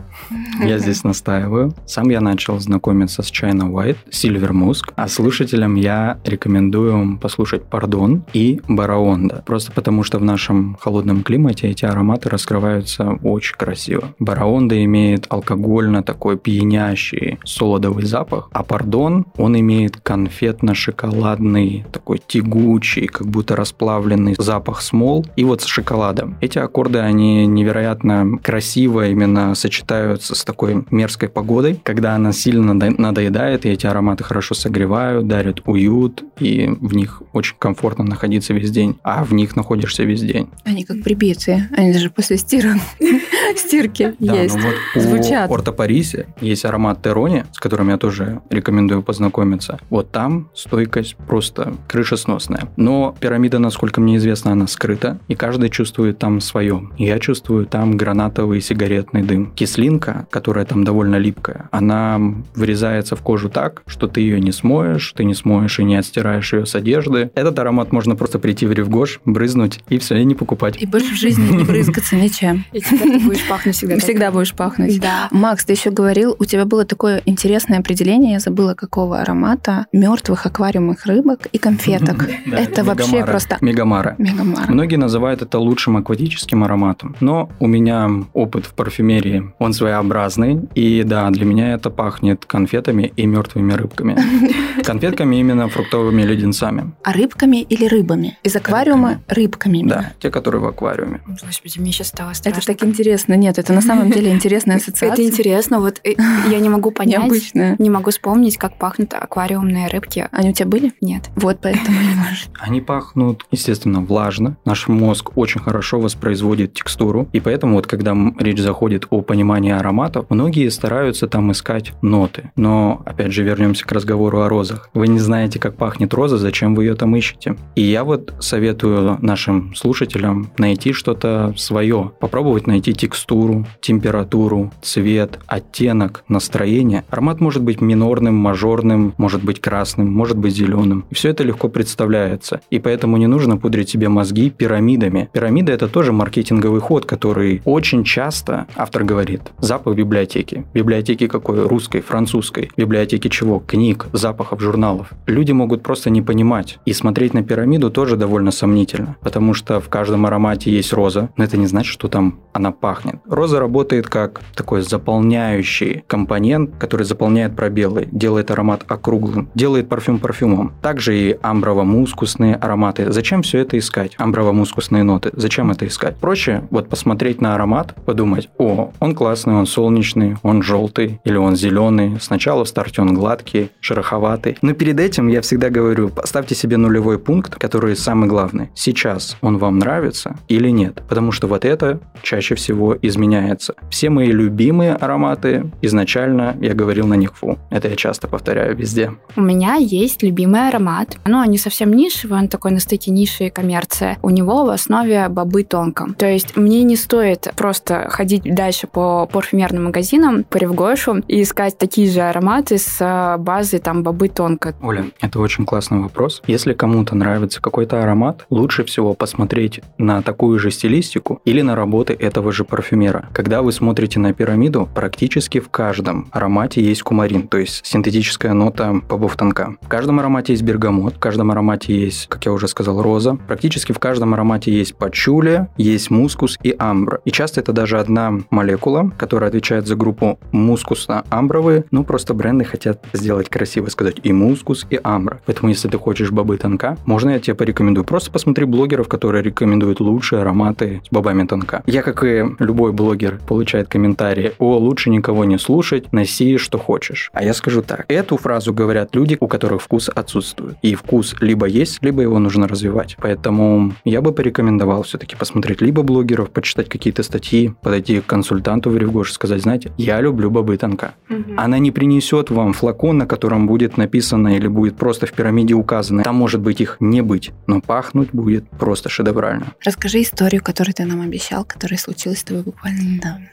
Я 0.63 0.77
здесь 0.79 1.03
настаиваю. 1.03 1.73
Сам 1.85 2.09
я 2.09 2.21
начал 2.21 2.57
знакомиться 2.59 3.21
с 3.21 3.29
China 3.33 3.69
White, 3.69 3.97
Silver 4.11 4.51
Musk, 4.51 4.93
а 4.95 5.09
слушателям 5.09 5.75
я 5.75 6.19
рекомендую 6.23 7.17
послушать 7.17 7.65
Пардон 7.65 8.23
и 8.31 8.61
Бараонда. 8.69 9.43
Просто 9.45 9.73
потому, 9.73 10.03
что 10.03 10.19
в 10.19 10.23
нашем 10.23 10.77
холодном 10.79 11.21
климате 11.21 11.67
эти 11.67 11.83
ароматы 11.83 12.29
раскрываются 12.29 13.19
очень 13.23 13.57
красиво. 13.57 14.13
Бараонда 14.19 14.81
имеет 14.85 15.25
алкогольно 15.29 16.01
такой 16.01 16.37
пьянящий 16.37 17.39
солодовый 17.43 18.05
запах, 18.05 18.47
а 18.53 18.63
Пардон, 18.63 19.25
он 19.37 19.59
имеет 19.59 19.97
конфетно-шоколадный 19.97 21.24
шоколадный, 21.25 21.85
такой 21.91 22.21
тягучий, 22.25 23.07
как 23.07 23.27
будто 23.27 23.55
расплавленный 23.55 24.35
запах 24.37 24.81
смол, 24.81 25.25
и 25.35 25.43
вот 25.43 25.61
с 25.61 25.65
шоколадом. 25.65 26.37
Эти 26.41 26.59
аккорды, 26.59 26.99
они 26.99 27.47
невероятно 27.47 28.37
красиво 28.43 29.07
именно 29.07 29.55
сочетаются 29.55 30.35
с 30.35 30.43
такой 30.43 30.85
мерзкой 30.91 31.29
погодой, 31.29 31.79
когда 31.83 32.15
она 32.15 32.31
сильно 32.31 32.73
надоедает, 32.73 33.65
и 33.65 33.69
эти 33.69 33.87
ароматы 33.87 34.23
хорошо 34.23 34.55
согревают, 34.55 35.27
дарят 35.27 35.61
уют, 35.65 36.23
и 36.39 36.67
в 36.79 36.95
них 36.95 37.23
очень 37.33 37.55
комфортно 37.57 38.03
находиться 38.03 38.53
весь 38.53 38.71
день, 38.71 38.97
а 39.03 39.23
в 39.23 39.33
них 39.33 39.55
находишься 39.55 40.03
весь 40.03 40.21
день. 40.21 40.47
Они 40.63 40.83
как 40.83 41.01
прибитые, 41.03 41.69
они 41.75 41.91
даже 41.93 42.09
после 42.09 42.37
стирки 43.57 44.13
да, 44.19 44.41
есть, 44.41 44.55
ну 44.55 44.61
вот 44.61 45.03
звучат. 45.03 45.49
У 45.49 45.53
Орто 45.53 45.71
Парисе 45.71 46.27
есть 46.41 46.65
аромат 46.65 47.01
Терони, 47.01 47.45
с 47.51 47.59
которым 47.59 47.89
я 47.89 47.97
тоже 47.97 48.41
рекомендую 48.49 49.01
познакомиться. 49.01 49.79
Вот 49.89 50.11
там 50.11 50.49
стойкость 50.53 51.14
просто 51.27 51.75
крышесносная. 51.87 52.69
Но 52.75 53.15
пирамида, 53.19 53.59
насколько 53.59 54.01
мне 54.01 54.17
известно, 54.17 54.51
она 54.51 54.67
скрыта, 54.67 55.19
и 55.27 55.35
каждый 55.35 55.69
чувствует 55.69 56.19
там 56.19 56.41
свое. 56.41 56.89
Я 56.97 57.19
чувствую 57.19 57.65
там 57.65 57.97
гранатовый 57.97 58.61
сигаретный 58.61 59.23
дым. 59.23 59.51
Кислинка, 59.55 60.27
которая 60.29 60.65
там 60.65 60.83
довольно 60.83 61.15
липкая, 61.15 61.69
она 61.71 62.19
врезается 62.55 63.15
в 63.15 63.21
кожу 63.21 63.49
так, 63.49 63.83
что 63.87 64.07
ты 64.07 64.21
ее 64.21 64.39
не 64.39 64.51
смоешь, 64.51 65.13
ты 65.15 65.23
не 65.23 65.33
смоешь 65.33 65.79
и 65.79 65.83
не 65.83 65.95
отстираешь 65.95 66.53
ее 66.53 66.65
с 66.65 66.75
одежды. 66.75 67.31
Этот 67.35 67.57
аромат 67.59 67.91
можно 67.91 68.15
просто 68.15 68.39
прийти 68.39 68.65
в 68.65 68.71
Ревгош, 68.71 69.21
брызнуть, 69.25 69.79
и 69.89 69.97
все, 69.97 70.17
и 70.17 70.25
не 70.25 70.35
покупать. 70.35 70.81
И 70.81 70.85
больше 70.85 71.13
в 71.13 71.17
жизни 71.17 71.55
не 71.55 71.63
брызгаться 71.63 72.15
ничем. 72.25 72.65
И 72.71 72.81
теперь 72.81 73.19
ты 73.19 73.19
будешь 73.19 73.47
пахнуть 73.47 73.75
всегда. 73.75 73.97
Всегда 73.97 74.31
будешь 74.31 74.53
пахнуть. 74.53 74.99
Да. 74.99 75.27
Макс, 75.31 75.65
ты 75.65 75.73
еще 75.73 75.91
говорил, 75.91 76.35
у 76.37 76.45
тебя 76.45 76.65
было 76.65 76.85
такое 76.85 77.21
интересное 77.25 77.79
определение, 77.79 78.33
я 78.33 78.39
забыла 78.39 78.73
какого 78.73 79.19
аромата, 79.21 79.85
мертвых 79.91 80.45
аквариумных 80.45 81.04
рыбок 81.05 81.47
и 81.51 81.57
конфеток. 81.57 82.27
Это 82.51 82.83
вообще 82.83 83.23
просто... 83.25 83.57
Мегамара. 83.61 84.15
Мегамара. 84.17 84.71
Многие 84.71 84.97
называют 84.97 85.41
это 85.41 85.59
лучшим 85.59 85.97
акватическим 85.97 86.63
ароматом. 86.63 87.15
Но 87.19 87.49
у 87.59 87.67
меня 87.67 88.09
опыт 88.33 88.65
в 88.65 88.73
парфюмерии, 88.73 89.51
он 89.59 89.73
своеобразный. 89.73 90.61
И 90.75 91.03
да, 91.03 91.29
для 91.29 91.45
меня 91.45 91.73
это 91.73 91.89
пахнет 91.89 92.45
конфетами 92.45 93.11
и 93.15 93.25
мертвыми 93.25 93.73
рыбками. 93.73 94.17
Конфетками 94.83 95.37
именно 95.37 95.67
фруктовыми 95.67 96.23
леденцами. 96.23 96.93
А 97.03 97.13
рыбками 97.13 97.61
или 97.61 97.85
рыбами? 97.85 98.37
Из 98.43 98.55
аквариума 98.55 99.21
рыбками. 99.27 99.83
Да, 99.85 100.13
те, 100.19 100.29
которые 100.29 100.61
в 100.61 100.67
аквариуме. 100.67 101.21
Господи, 101.27 101.79
мне 101.79 101.91
сейчас 101.91 102.07
стало 102.07 102.33
страшно. 102.33 102.59
Это 102.59 102.67
так 102.67 102.83
интересно. 102.83 103.33
Нет, 103.35 103.57
это 103.57 103.73
на 103.73 103.81
самом 103.81 104.11
деле 104.11 104.31
интересная 104.31 104.75
ассоциация. 104.77 105.13
Это 105.13 105.25
интересно. 105.25 105.79
Вот 105.79 105.99
э, 106.03 106.13
я 106.49 106.59
не 106.59 106.69
могу 106.69 106.91
понять. 106.91 107.21
Необычно. 107.21 107.75
Не 107.79 107.89
могу 107.89 108.11
вспомнить, 108.11 108.57
как 108.57 108.77
пахнут 108.77 109.13
аквариумные 109.13 109.87
рыбки. 109.87 110.27
Они 110.31 110.49
у 110.49 110.53
тебя 110.53 110.67
были? 110.67 110.84
Нет. 111.01 111.29
Вот 111.35 111.59
поэтому 111.61 111.99
не 111.99 112.15
можешь. 112.15 112.47
Они 112.59 112.81
пахнут, 112.81 113.45
естественно, 113.51 114.01
влажно. 114.01 114.57
Наш 114.65 114.87
мозг 114.87 115.31
очень 115.35 115.61
хорошо 115.61 115.99
воспроизводит 115.99 116.73
текстуру. 116.73 117.27
И 117.33 117.39
поэтому 117.39 117.75
вот 117.75 117.87
когда 117.87 118.15
речь 118.39 118.59
заходит 118.59 119.07
о 119.09 119.21
понимании 119.21 119.71
ароматов, 119.71 120.25
многие 120.29 120.69
стараются 120.69 121.27
там 121.27 121.51
искать 121.51 121.93
ноты. 122.01 122.51
Но, 122.55 123.01
опять 123.05 123.31
же, 123.31 123.43
вернемся 123.43 123.85
к 123.85 123.91
разговору 123.91 124.41
о 124.41 124.49
розах. 124.49 124.89
Вы 124.93 125.07
не 125.07 125.19
знаете, 125.19 125.59
как 125.59 125.75
пахнет 125.75 126.13
роза, 126.13 126.37
зачем 126.37 126.75
вы 126.75 126.85
ее 126.85 126.95
там 126.95 127.15
ищете. 127.15 127.55
И 127.75 127.81
я 127.81 128.03
вот 128.03 128.33
советую 128.39 129.17
нашим 129.21 129.75
слушателям 129.75 130.51
найти 130.57 130.93
что-то 130.93 131.53
свое. 131.57 132.11
Попробовать 132.19 132.67
найти 132.67 132.93
текстуру, 132.93 133.65
температуру, 133.81 134.71
цвет, 134.81 135.39
оттенок, 135.47 136.23
настроение. 136.27 137.03
Аромат 137.09 137.41
может 137.41 137.63
быть 137.63 137.81
минорным, 137.81 138.35
мажорным, 138.35 139.13
может 139.17 139.43
быть 139.43 139.59
красным, 139.59 140.11
может 140.11 140.37
быть 140.37 140.55
зеленым 140.55 140.74
зеленым. 140.75 141.05
Все 141.11 141.29
это 141.29 141.43
легко 141.43 141.69
представляется. 141.69 142.61
И 142.69 142.79
поэтому 142.79 143.17
не 143.17 143.27
нужно 143.27 143.57
пудрить 143.57 143.89
себе 143.89 144.09
мозги 144.09 144.49
пирамидами. 144.49 145.29
Пирамида– 145.33 145.71
это 145.73 145.87
тоже 145.87 146.11
маркетинговый 146.11 146.81
ход, 146.81 147.05
который 147.05 147.61
очень 147.65 148.03
часто, 148.03 148.67
автор 148.75 149.03
говорит, 149.03 149.41
запах 149.59 149.95
библиотеки. 149.95 150.65
Библиотеки 150.73 151.27
какой? 151.27 151.67
Русской, 151.67 152.01
французской. 152.01 152.71
Библиотеки 152.77 153.27
чего? 153.29 153.59
Книг, 153.59 154.07
запахов, 154.13 154.61
журналов. 154.61 155.11
Люди 155.27 155.51
могут 155.51 155.83
просто 155.83 156.09
не 156.09 156.21
понимать. 156.21 156.79
И 156.85 156.93
смотреть 156.93 157.33
на 157.33 157.43
пирамиду 157.43 157.89
тоже 157.89 158.17
довольно 158.17 158.51
сомнительно, 158.51 159.15
потому 159.21 159.53
что 159.53 159.79
в 159.79 159.89
каждом 159.89 160.25
аромате 160.25 160.71
есть 160.71 160.93
роза, 160.93 161.29
но 161.37 161.43
это 161.43 161.57
не 161.57 161.67
значит, 161.67 161.91
что 161.91 162.07
там 162.07 162.39
она 162.53 162.71
пахнет. 162.71 163.15
Роза 163.25 163.59
работает 163.59 164.07
как 164.07 164.41
такой 164.55 164.81
заполняющий 164.81 166.03
компонент, 166.07 166.71
который 166.79 167.05
заполняет 167.05 167.55
пробелы, 167.55 168.07
делает 168.11 168.51
аромат 168.51 168.83
округлым, 168.87 169.49
делает 169.55 169.89
парфюм 169.89 170.19
парфюмом. 170.19 170.64
Также 170.81 171.17
и 171.17 171.37
амброво 171.41 171.83
мускусные 171.83 172.55
ароматы. 172.55 173.11
Зачем 173.11 173.41
все 173.41 173.59
это 173.59 173.77
искать? 173.77 174.15
Амброво-мускусные 174.17 175.03
ноты. 175.03 175.31
Зачем 175.33 175.71
это 175.71 175.87
искать? 175.87 176.17
Проще 176.17 176.63
вот 176.69 176.89
посмотреть 176.89 177.41
на 177.41 177.55
аромат, 177.55 177.95
подумать, 178.05 178.49
о, 178.57 178.91
он 178.99 179.15
классный, 179.15 179.55
он 179.55 179.65
солнечный, 179.65 180.37
он 180.43 180.61
желтый 180.61 181.19
или 181.23 181.37
он 181.37 181.55
зеленый. 181.55 182.17
Сначала 182.19 182.65
в 182.65 182.67
старте 182.67 183.01
он 183.01 183.13
гладкий, 183.13 183.71
шероховатый. 183.79 184.57
Но 184.61 184.73
перед 184.73 184.99
этим 184.99 185.27
я 185.27 185.41
всегда 185.41 185.69
говорю, 185.69 186.09
поставьте 186.09 186.55
себе 186.55 186.77
нулевой 186.77 187.19
пункт, 187.19 187.55
который 187.55 187.95
самый 187.95 188.27
главный. 188.27 188.69
Сейчас 188.75 189.37
он 189.41 189.57
вам 189.57 189.79
нравится 189.79 190.37
или 190.47 190.69
нет? 190.69 191.03
Потому 191.07 191.31
что 191.31 191.47
вот 191.47 191.65
это 191.65 191.99
чаще 192.21 192.55
всего 192.55 192.97
изменяется. 193.01 193.75
Все 193.89 194.09
мои 194.09 194.31
любимые 194.31 194.93
ароматы 194.93 195.71
изначально 195.81 196.55
я 196.61 196.73
говорил 196.73 197.07
на 197.07 197.15
них 197.15 197.35
фу. 197.35 197.57
Это 197.69 197.89
я 197.89 197.95
часто 197.95 198.27
повторяю 198.27 198.75
везде. 198.75 199.11
У 199.35 199.41
меня 199.41 199.75
есть 199.75 200.23
любимый 200.23 200.54
аромат. 200.59 201.17
Ну, 201.25 201.43
не 201.45 201.57
совсем 201.57 201.93
нишевый, 201.93 202.39
он 202.39 202.47
такой 202.47 202.71
на 202.71 202.79
стыке 202.79 203.11
ниши 203.11 203.45
и 203.45 203.49
коммерции. 203.49 204.17
У 204.21 204.29
него 204.29 204.65
в 204.65 204.69
основе 204.69 205.27
бобы 205.29 205.63
тонко. 205.63 206.13
То 206.17 206.25
есть 206.25 206.55
мне 206.55 206.83
не 206.83 206.95
стоит 206.95 207.51
просто 207.55 208.07
ходить 208.09 208.43
дальше 208.43 208.87
по 208.87 209.25
парфюмерным 209.25 209.85
магазинам, 209.85 210.43
по 210.43 210.57
Ревгошу 210.57 211.23
и 211.27 211.41
искать 211.41 211.77
такие 211.77 212.09
же 212.09 212.21
ароматы 212.21 212.77
с 212.77 212.97
э, 212.99 213.37
базой 213.37 213.79
там 213.79 214.03
бобы 214.03 214.29
тонко. 214.29 214.75
Оля, 214.81 215.05
это 215.21 215.39
очень 215.39 215.65
классный 215.65 215.99
вопрос. 215.99 216.41
Если 216.47 216.73
кому-то 216.73 217.15
нравится 217.15 217.61
какой-то 217.61 218.01
аромат, 218.01 218.45
лучше 218.49 218.83
всего 218.83 219.13
посмотреть 219.13 219.81
на 219.97 220.21
такую 220.21 220.59
же 220.59 220.71
стилистику 220.71 221.41
или 221.45 221.61
на 221.61 221.75
работы 221.75 222.13
этого 222.13 222.51
же 222.51 222.63
парфюмера. 222.63 223.29
Когда 223.33 223.61
вы 223.61 223.71
смотрите 223.71 224.19
на 224.19 224.33
пирамиду, 224.33 224.89
практически 224.93 225.59
в 225.59 225.69
каждом 225.69 226.27
аромате 226.31 226.83
есть 226.83 227.03
кумарин, 227.03 227.47
то 227.47 227.57
есть 227.57 227.85
синтетическая 227.85 228.53
нота 228.53 228.93
бобов 228.93 229.35
тонка. 229.35 229.75
В 229.81 229.87
каждом 229.87 230.19
аромате 230.19 230.44
есть 230.51 230.63
бергамот, 230.63 231.15
в 231.15 231.19
каждом 231.19 231.51
аромате 231.51 231.99
есть, 231.99 232.27
как 232.27 232.45
я 232.45 232.51
уже 232.51 232.67
сказал, 232.67 233.01
роза. 233.01 233.37
Практически 233.47 233.91
в 233.91 233.99
каждом 233.99 234.33
аромате 234.33 234.71
есть 234.71 234.95
пачули, 234.95 235.67
есть 235.77 236.11
мускус 236.11 236.57
и 236.63 236.75
амбра. 236.77 237.21
И 237.25 237.31
часто 237.31 237.61
это 237.61 237.73
даже 237.73 237.99
одна 237.99 238.39
молекула, 238.49 239.11
которая 239.17 239.49
отвечает 239.49 239.87
за 239.87 239.95
группу 239.95 240.39
мускусно-амбровые. 240.51 241.85
Ну, 241.91 242.03
просто 242.03 242.33
бренды 242.33 242.65
хотят 242.65 243.03
сделать 243.13 243.49
красиво, 243.49 243.87
сказать 243.87 244.17
и 244.23 244.31
мускус, 244.31 244.85
и 244.89 244.99
амбра. 245.03 245.41
Поэтому, 245.45 245.69
если 245.69 245.87
ты 245.87 245.97
хочешь 245.97 246.31
бобы 246.31 246.57
тонка, 246.57 246.97
можно 247.05 247.31
я 247.31 247.39
тебе 247.39 247.55
порекомендую. 247.55 248.05
Просто 248.05 248.31
посмотри 248.31 248.65
блогеров, 248.65 249.07
которые 249.07 249.43
рекомендуют 249.43 249.99
лучшие 249.99 250.41
ароматы 250.41 251.01
с 251.05 251.09
бобами 251.11 251.45
тонка. 251.45 251.83
Я, 251.85 252.01
как 252.01 252.23
и 252.23 252.45
любой 252.59 252.91
блогер, 252.91 253.39
получает 253.47 253.87
комментарии, 253.87 254.53
о, 254.59 254.77
лучше 254.77 255.09
никого 255.09 255.45
не 255.45 255.57
слушать, 255.57 256.11
носи, 256.13 256.57
что 256.57 256.77
хочешь. 256.77 257.29
А 257.33 257.43
я 257.43 257.53
скажу 257.53 257.81
так, 257.81 258.05
эту 258.07 258.37
фразу 258.37 258.73
говорят 258.73 259.15
люди, 259.15 259.37
у 259.39 259.47
которых 259.47 259.81
вкус 259.81 260.09
отсутствует. 260.09 260.34
И 260.81 260.95
вкус 260.95 261.35
либо 261.41 261.65
есть, 261.65 261.99
либо 262.01 262.21
его 262.21 262.39
нужно 262.39 262.67
развивать. 262.67 263.15
Поэтому 263.19 263.93
я 264.03 264.21
бы 264.21 264.31
порекомендовал 264.31 265.03
все-таки 265.03 265.35
посмотреть 265.35 265.81
либо 265.81 266.03
блогеров, 266.03 266.49
почитать 266.49 266.89
какие-то 266.89 267.23
статьи, 267.23 267.73
подойти 267.81 268.21
к 268.21 268.25
консультанту 268.25 268.89
в 268.89 268.97
Ревгош 268.97 269.31
и 269.31 269.33
сказать, 269.33 269.61
знаете, 269.61 269.91
я 269.97 270.21
люблю 270.21 270.49
бобы 270.49 270.77
тонка. 270.77 271.15
Угу. 271.29 271.53
Она 271.57 271.79
не 271.79 271.91
принесет 271.91 272.49
вам 272.49 272.73
флакон, 272.73 273.17
на 273.17 273.25
котором 273.25 273.67
будет 273.67 273.97
написано 273.97 274.55
или 274.55 274.67
будет 274.67 274.97
просто 274.97 275.25
в 275.25 275.33
пирамиде 275.33 275.73
указано. 275.73 276.23
Там 276.23 276.35
может 276.35 276.61
быть 276.61 276.81
их 276.81 276.97
не 276.99 277.21
быть, 277.21 277.51
но 277.67 277.81
пахнуть 277.81 278.29
будет 278.31 278.69
просто 278.69 279.09
шедеврально. 279.09 279.67
Расскажи 279.83 280.21
историю, 280.21 280.61
которую 280.63 280.93
ты 280.93 281.05
нам 281.05 281.21
обещал, 281.21 281.63
которая 281.65 281.97
случилась 281.97 282.39
с 282.39 282.43
тобой 282.43 282.63
буквально 282.63 283.01
недавно. 283.01 283.49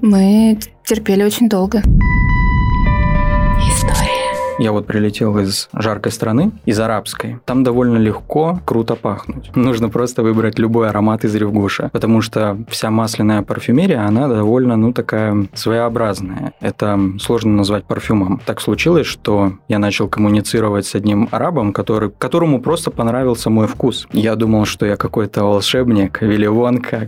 Мы 0.00 0.58
терпели 0.84 1.22
очень 1.22 1.48
долго. 1.48 1.82
Я 4.60 4.72
вот 4.72 4.86
прилетел 4.86 5.38
из 5.38 5.70
жаркой 5.72 6.12
страны, 6.12 6.52
из 6.66 6.78
арабской. 6.78 7.38
Там 7.46 7.64
довольно 7.64 7.96
легко, 7.96 8.60
круто 8.66 8.94
пахнуть. 8.94 9.50
Нужно 9.56 9.88
просто 9.88 10.22
выбрать 10.22 10.58
любой 10.58 10.90
аромат 10.90 11.24
из 11.24 11.34
Ревгуша, 11.34 11.88
потому 11.94 12.20
что 12.20 12.58
вся 12.68 12.90
масляная 12.90 13.40
парфюмерия, 13.40 14.06
она 14.06 14.28
довольно, 14.28 14.76
ну, 14.76 14.92
такая 14.92 15.46
своеобразная. 15.54 16.52
Это 16.60 17.00
сложно 17.18 17.52
назвать 17.52 17.84
парфюмом. 17.84 18.42
Так 18.44 18.60
случилось, 18.60 19.06
что 19.06 19.54
я 19.68 19.78
начал 19.78 20.08
коммуницировать 20.08 20.84
с 20.84 20.94
одним 20.94 21.28
арабом, 21.30 21.72
который, 21.72 22.10
которому 22.10 22.60
просто 22.60 22.90
понравился 22.90 23.48
мой 23.48 23.66
вкус. 23.66 24.08
Я 24.12 24.36
думал, 24.36 24.66
что 24.66 24.84
я 24.84 24.96
какой-то 24.96 25.42
волшебник, 25.42 26.20
Вилли 26.20 26.50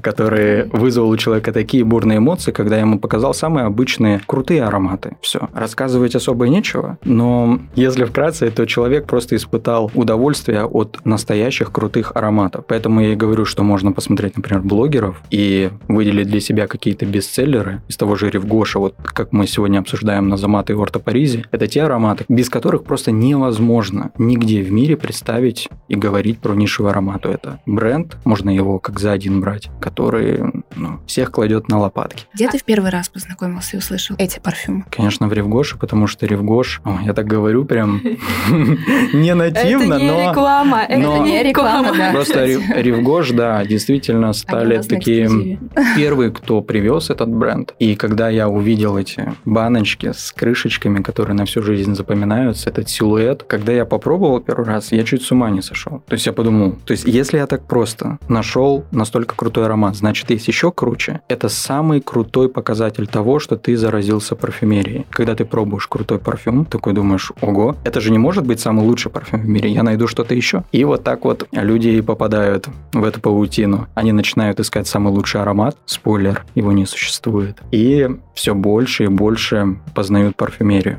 который 0.01 0.71
вызвал 0.71 1.11
у 1.11 1.17
человека 1.19 1.53
такие 1.53 1.85
бурные 1.85 2.17
эмоции, 2.17 2.51
когда 2.51 2.77
я 2.77 2.81
ему 2.81 2.99
показал 2.99 3.35
самые 3.35 3.67
обычные 3.67 4.23
крутые 4.25 4.65
ароматы. 4.65 5.17
Все. 5.21 5.51
Рассказывать 5.53 6.15
особо 6.15 6.49
нечего, 6.49 6.97
но 7.05 7.42
если 7.75 8.05
вкратце, 8.05 8.51
то 8.51 8.67
человек 8.67 9.07
просто 9.07 9.37
испытал 9.37 9.91
удовольствие 9.95 10.65
от 10.65 11.01
настоящих 11.05 11.73
крутых 11.73 12.13
ароматов. 12.15 12.65
Поэтому 12.67 13.01
я 13.01 13.13
и 13.13 13.17
говорю, 13.17 13.45
что 13.45 13.63
можно 13.63 13.93
посмотреть, 13.93 14.37
например, 14.37 14.63
блогеров 14.63 15.23
и 15.31 15.71
выделить 15.89 16.29
для 16.29 16.41
себя 16.41 16.67
какие-то 16.67 17.07
бестселлеры 17.07 17.83
из 17.89 17.97
того 17.97 18.17
же 18.17 18.31
Ревгоша, 18.31 18.79
вот 18.79 18.95
как 19.03 19.33
мы 19.33 19.47
сегодня 19.47 19.79
обсуждаем 19.79 20.29
Назамат 20.29 20.71
и 20.71 20.75
Орто 20.75 20.99
Паризи. 20.99 21.45
Это 21.51 21.67
те 21.67 21.83
ароматы, 21.83 22.25
без 22.29 22.49
которых 22.49 22.85
просто 22.85 23.13
невозможно 23.13 24.11
нигде 24.19 24.63
в 24.63 24.73
мире 24.73 24.97
представить 24.97 25.69
и 25.89 25.95
говорить 25.95 26.39
про 26.39 26.55
нишевый 26.55 26.93
аромат. 26.93 27.27
Это 27.27 27.61
бренд, 27.67 28.17
можно 28.25 28.51
его 28.51 28.79
как 28.79 28.99
за 28.99 29.13
один 29.13 29.41
брать, 29.41 29.71
который 29.81 30.41
ну, 30.77 31.01
всех 31.07 31.31
кладет 31.31 31.69
на 31.69 31.79
лопатки. 31.79 32.27
Где 32.35 32.49
ты 32.49 32.59
в 32.59 32.65
первый 32.65 32.91
раз 32.91 33.09
познакомился 33.09 33.77
и 33.77 33.79
услышал 33.79 34.17
эти 34.19 34.39
парфюмы? 34.39 34.85
Конечно, 34.91 35.29
в 35.29 35.33
Ревгоше, 35.33 35.79
потому 35.79 36.07
что 36.07 36.27
Ревгош, 36.27 36.81
я 37.05 37.13
так 37.13 37.22
говорю 37.27 37.65
прям 37.65 38.01
не 39.13 39.35
нативно, 39.35 39.99
но... 39.99 40.05
Это 40.05 40.15
не 40.15 40.29
реклама, 40.29 40.83
это 40.89 41.19
не 41.19 41.43
реклама. 41.43 42.13
Просто 42.13 42.45
Ревгош, 42.45 43.31
да, 43.31 43.65
действительно 43.65 44.33
стали 44.33 44.81
такие 44.83 45.59
первые, 45.97 46.31
кто 46.31 46.61
привез 46.61 47.11
этот 47.11 47.29
бренд. 47.29 47.75
И 47.79 47.97
когда 47.97 48.29
я 48.29 48.49
увидел 48.49 48.97
эти 48.97 49.33
баночки 49.45 50.13
с 50.13 50.33
крышечками, 50.33 51.03
которые 51.03 51.35
на 51.35 51.45
всю 51.45 51.63
жизнь 51.63 51.95
запоминаются, 51.95 52.71
этот 52.71 52.89
силуэт, 52.89 53.45
когда 53.45 53.73
я 53.73 53.85
попробовал 53.85 54.41
первый 54.41 54.67
раз, 54.67 54.93
я 54.93 55.05
чуть 55.05 55.23
с 55.23 55.33
ума 55.33 55.51
не 55.51 55.63
сошел. 55.63 56.03
То 56.07 56.15
есть 56.15 56.27
я 56.27 56.33
подумал, 56.33 56.77
то 56.85 56.93
есть 56.93 57.05
если 57.07 57.39
я 57.39 57.47
так 57.47 57.67
просто 57.67 58.19
нашел 58.29 58.85
настолько 58.91 59.37
крутой 59.37 59.67
аромат, 59.67 59.97
значит 59.97 60.31
есть 60.31 60.49
еще 60.49 60.73
круче. 60.73 61.21
Это 61.29 61.49
самый 61.49 62.01
крутой 62.01 62.49
показатель 62.49 63.07
того, 63.07 63.39
что 63.39 63.57
ты 63.57 63.77
заразился 63.77 64.37
парфюмерией. 64.37 65.07
Когда 65.11 65.35
ты 65.35 65.45
пробуешь 65.45 65.87
крутой 65.87 66.19
парфюм, 66.19 66.65
такой 66.65 66.93
думаешь, 66.93 67.12
думаешь, 67.13 67.33
ого, 67.43 67.77
это 67.85 68.01
же 68.01 68.11
не 68.11 68.19
может 68.19 68.47
быть 68.47 68.61
самый 68.61 68.87
лучший 68.87 69.11
парфюм 69.11 69.41
в 69.43 69.49
мире, 69.49 69.71
я 69.71 69.83
найду 69.83 70.07
что-то 70.07 70.35
еще. 70.35 70.65
И 70.73 70.85
вот 70.85 71.05
так 71.05 71.25
вот 71.25 71.47
люди 71.53 72.01
попадают 72.01 72.69
в 72.93 73.05
эту 73.05 73.21
паутину. 73.21 73.87
Они 73.95 74.13
начинают 74.13 74.61
искать 74.61 74.87
самый 74.87 75.13
лучший 75.13 75.43
аромат, 75.43 75.77
спойлер, 75.85 76.45
его 76.55 76.73
не 76.73 76.87
существует. 76.87 77.59
И 77.71 78.09
все 78.35 78.55
больше 78.55 79.05
и 79.05 79.09
больше 79.09 79.77
познают 79.95 80.37
парфюмерию. 80.37 80.99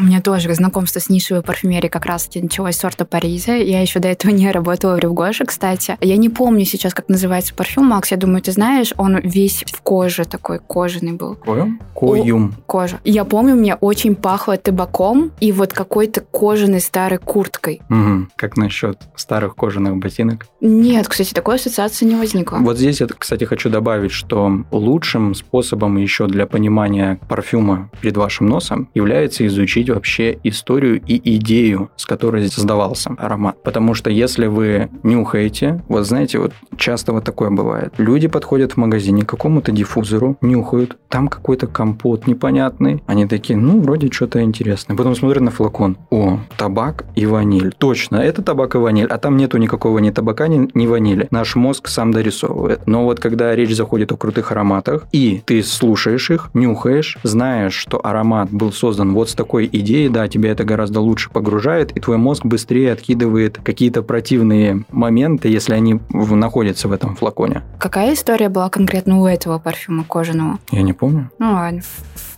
У 0.00 0.04
меня 0.04 0.20
тоже 0.20 0.52
знакомство 0.54 1.00
с 1.00 1.08
нишевой 1.08 1.42
парфюмерией 1.42 1.90
как 1.90 2.06
раз-таки 2.06 2.40
началось 2.40 2.76
с 2.76 2.78
сорта 2.78 3.04
Париза. 3.04 3.52
Я 3.54 3.80
еще 3.80 3.98
до 3.98 4.08
этого 4.08 4.30
не 4.32 4.50
работала 4.50 4.94
в 4.94 4.98
Ревгоше, 4.98 5.44
кстати. 5.44 5.96
Я 6.00 6.16
не 6.16 6.28
помню 6.28 6.64
сейчас, 6.64 6.94
как 6.94 7.08
называется 7.08 7.52
парфюм, 7.54 7.86
Макс, 7.86 8.10
я 8.10 8.16
думаю, 8.16 8.40
ты 8.40 8.52
знаешь, 8.52 8.92
он 8.96 9.18
весь 9.18 9.64
в 9.66 9.82
коже 9.82 10.24
такой, 10.24 10.60
кожаный 10.60 11.12
был. 11.12 11.34
Коем? 11.34 11.80
Коюм. 11.94 12.54
О, 12.56 12.62
кожа. 12.66 13.00
Я 13.04 13.24
помню, 13.24 13.56
мне 13.56 13.74
очень 13.74 14.14
пахло 14.14 14.56
табаком 14.56 15.32
и 15.40 15.50
вот 15.50 15.72
какой-то 15.72 16.20
кожаной 16.20 16.80
старой 16.80 17.18
курткой. 17.18 17.80
Угу. 17.90 18.28
Как 18.36 18.56
насчет 18.56 19.00
старых 19.16 19.56
кожаных 19.56 19.96
ботинок? 19.96 20.46
Нет, 20.60 21.08
кстати, 21.08 21.34
такой 21.34 21.56
ассоциации 21.56 22.04
не 22.04 22.14
возникло. 22.14 22.58
Вот 22.58 22.78
здесь 22.78 23.00
я, 23.00 23.08
кстати, 23.08 23.44
хочу 23.44 23.68
добавить, 23.68 24.12
что 24.12 24.64
лучшим 24.70 25.34
способом 25.34 25.96
еще 25.96 26.26
для 26.26 26.46
понимания 26.46 27.18
парфюма 27.28 27.90
перед 28.00 28.16
вашим 28.16 28.46
носом 28.46 28.88
является 28.94 29.44
изучить 29.46 29.87
обсудить 29.88 30.08
вообще 30.08 30.38
историю 30.44 31.00
и 31.06 31.36
идею, 31.36 31.90
с 31.96 32.06
которой 32.06 32.48
создавался 32.48 33.10
аромат. 33.18 33.62
Потому 33.62 33.94
что 33.94 34.10
если 34.10 34.46
вы 34.46 34.88
нюхаете, 35.02 35.82
вот 35.88 36.06
знаете, 36.06 36.38
вот 36.38 36.52
часто 36.76 37.12
вот 37.12 37.24
такое 37.24 37.50
бывает. 37.50 37.92
Люди 37.98 38.28
подходят 38.28 38.72
в 38.72 38.76
магазине 38.76 39.24
к 39.24 39.28
какому-то 39.28 39.72
диффузору, 39.72 40.36
нюхают, 40.40 40.96
там 41.08 41.28
какой-то 41.28 41.66
компот 41.66 42.26
непонятный. 42.26 43.02
Они 43.06 43.26
такие, 43.26 43.58
ну, 43.58 43.80
вроде 43.80 44.10
что-то 44.10 44.42
интересное. 44.42 44.96
Потом 44.96 45.14
смотрят 45.14 45.42
на 45.42 45.50
флакон. 45.50 45.96
О, 46.10 46.38
табак 46.56 47.04
и 47.16 47.26
ваниль. 47.26 47.74
Точно, 47.78 48.16
это 48.16 48.42
табак 48.42 48.74
и 48.74 48.78
ваниль. 48.78 49.06
А 49.06 49.18
там 49.18 49.36
нету 49.36 49.58
никакого 49.58 49.98
ни 49.98 50.10
табака, 50.10 50.48
ни, 50.48 50.68
ни 50.74 50.86
ванили. 50.86 51.28
Наш 51.30 51.56
мозг 51.56 51.88
сам 51.88 52.12
дорисовывает. 52.12 52.86
Но 52.86 53.04
вот 53.04 53.20
когда 53.20 53.54
речь 53.54 53.74
заходит 53.74 54.12
о 54.12 54.16
крутых 54.16 54.52
ароматах, 54.52 55.06
и 55.12 55.42
ты 55.44 55.62
слушаешь 55.62 56.30
их, 56.30 56.50
нюхаешь, 56.54 57.18
знаешь, 57.22 57.74
что 57.74 58.00
аромат 58.04 58.50
был 58.50 58.72
создан 58.72 59.12
вот 59.14 59.30
с 59.30 59.34
такой 59.34 59.68
идеи, 59.80 60.08
да, 60.08 60.28
тебя 60.28 60.50
это 60.50 60.64
гораздо 60.64 61.00
лучше 61.00 61.30
погружает, 61.30 61.96
и 61.96 62.00
твой 62.00 62.16
мозг 62.16 62.44
быстрее 62.44 62.92
откидывает 62.92 63.58
какие-то 63.62 64.02
противные 64.02 64.84
моменты, 64.90 65.48
если 65.48 65.74
они 65.74 66.00
находятся 66.10 66.88
в 66.88 66.92
этом 66.92 67.16
флаконе. 67.16 67.62
Какая 67.78 68.14
история 68.14 68.48
была 68.48 68.68
конкретно 68.68 69.20
у 69.20 69.26
этого 69.26 69.58
парфюма 69.58 70.04
кожаного? 70.04 70.58
Я 70.70 70.82
не 70.82 70.92
помню. 70.92 71.30
Ну 71.38 71.52
ладно. 71.52 71.82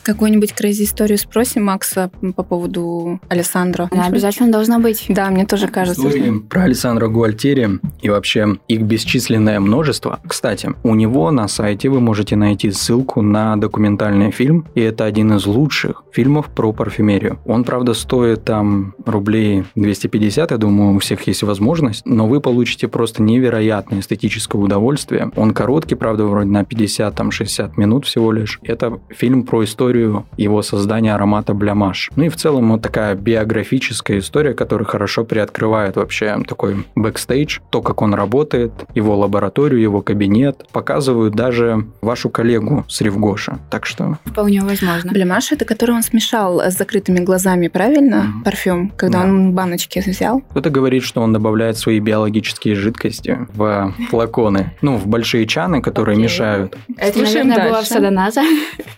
Какую-нибудь 0.02 0.52
crazy 0.52 0.84
историю 0.84 1.18
спросим 1.18 1.64
Макса 1.64 2.10
по 2.34 2.42
поводу 2.42 3.20
Александра? 3.28 3.88
Она 3.92 4.06
обязательно 4.06 4.50
должна 4.50 4.78
быть. 4.78 5.06
Да, 5.08 5.30
мне 5.30 5.46
тоже 5.46 5.68
кажется. 5.68 6.08
Истории 6.08 6.38
про 6.38 6.62
Александра 6.62 7.08
Гуальтери 7.08 7.80
и 8.00 8.08
вообще 8.08 8.58
их 8.68 8.82
бесчисленное 8.82 9.60
множество. 9.60 10.20
Кстати, 10.26 10.70
у 10.82 10.94
него 10.94 11.30
на 11.30 11.48
сайте 11.48 11.88
вы 11.88 12.00
можете 12.00 12.36
найти 12.36 12.70
ссылку 12.70 13.20
на 13.22 13.56
документальный 13.56 14.30
фильм, 14.30 14.66
и 14.74 14.80
это 14.80 15.04
один 15.04 15.34
из 15.34 15.46
лучших 15.46 16.04
фильмов 16.12 16.46
про 16.48 16.72
парфюмерию. 16.72 17.38
Он, 17.44 17.64
правда, 17.64 17.94
стоит 17.94 18.44
там 18.44 18.94
рублей 19.04 19.64
250, 19.74 20.50
я 20.50 20.56
думаю, 20.56 20.96
у 20.96 20.98
всех 20.98 21.26
есть 21.26 21.42
возможность, 21.42 22.06
но 22.06 22.26
вы 22.26 22.40
получите 22.40 22.88
просто 22.88 23.22
невероятное 23.22 24.00
эстетическое 24.00 24.60
удовольствие. 24.60 25.30
Он 25.36 25.52
короткий, 25.52 25.94
правда, 25.94 26.24
вроде 26.24 26.50
на 26.50 26.62
50-60 26.62 27.72
минут 27.76 28.06
всего 28.06 28.32
лишь. 28.32 28.58
Это 28.62 28.98
фильм 29.10 29.44
про 29.44 29.64
историю 29.64 29.89
его 30.36 30.62
создания 30.62 31.14
аромата 31.14 31.54
Blamage. 31.54 32.10
Ну 32.16 32.24
и 32.24 32.28
в 32.28 32.36
целом 32.36 32.72
вот 32.72 32.82
такая 32.82 33.14
биографическая 33.14 34.18
история, 34.18 34.54
которая 34.54 34.86
хорошо 34.86 35.24
приоткрывает 35.24 35.96
вообще 35.96 36.38
такой 36.46 36.86
бэкстейдж, 36.94 37.60
то, 37.70 37.82
как 37.82 38.02
он 38.02 38.14
работает, 38.14 38.72
его 38.94 39.16
лабораторию, 39.16 39.80
его 39.80 40.02
кабинет, 40.02 40.66
показывают 40.72 41.34
даже 41.34 41.86
вашу 42.00 42.30
коллегу 42.30 42.84
с 42.88 43.00
Рив 43.00 43.20
Гоша. 43.20 43.58
Так 43.70 43.86
что... 43.86 44.18
Вполне 44.24 44.62
возможно. 44.62 45.10
Blamage 45.10 45.52
это 45.52 45.64
который 45.64 45.94
он 45.94 46.02
смешал 46.02 46.60
с 46.60 46.76
закрытыми 46.76 47.20
глазами, 47.20 47.68
правильно? 47.68 48.14
Mm-hmm. 48.14 48.44
Парфюм, 48.44 48.92
когда 48.96 49.22
да. 49.22 49.24
он 49.24 49.52
баночки 49.52 50.02
взял. 50.04 50.40
Кто-то 50.50 50.70
говорит, 50.70 51.02
что 51.02 51.22
он 51.22 51.32
добавляет 51.32 51.78
свои 51.78 52.00
биологические 52.00 52.74
жидкости 52.74 53.46
в 53.54 53.94
флаконы. 54.10 54.72
Ну, 54.82 54.96
в 54.96 55.06
большие 55.06 55.46
чаны, 55.46 55.80
которые 55.80 56.18
okay. 56.18 56.22
мешают. 56.22 56.76
Это, 56.96 57.18
Слушаем 57.18 57.48
наверное, 57.48 57.56
дальше. 57.56 57.70
было 57.70 57.82
в 57.82 57.86
Sadonaso. 57.86 58.42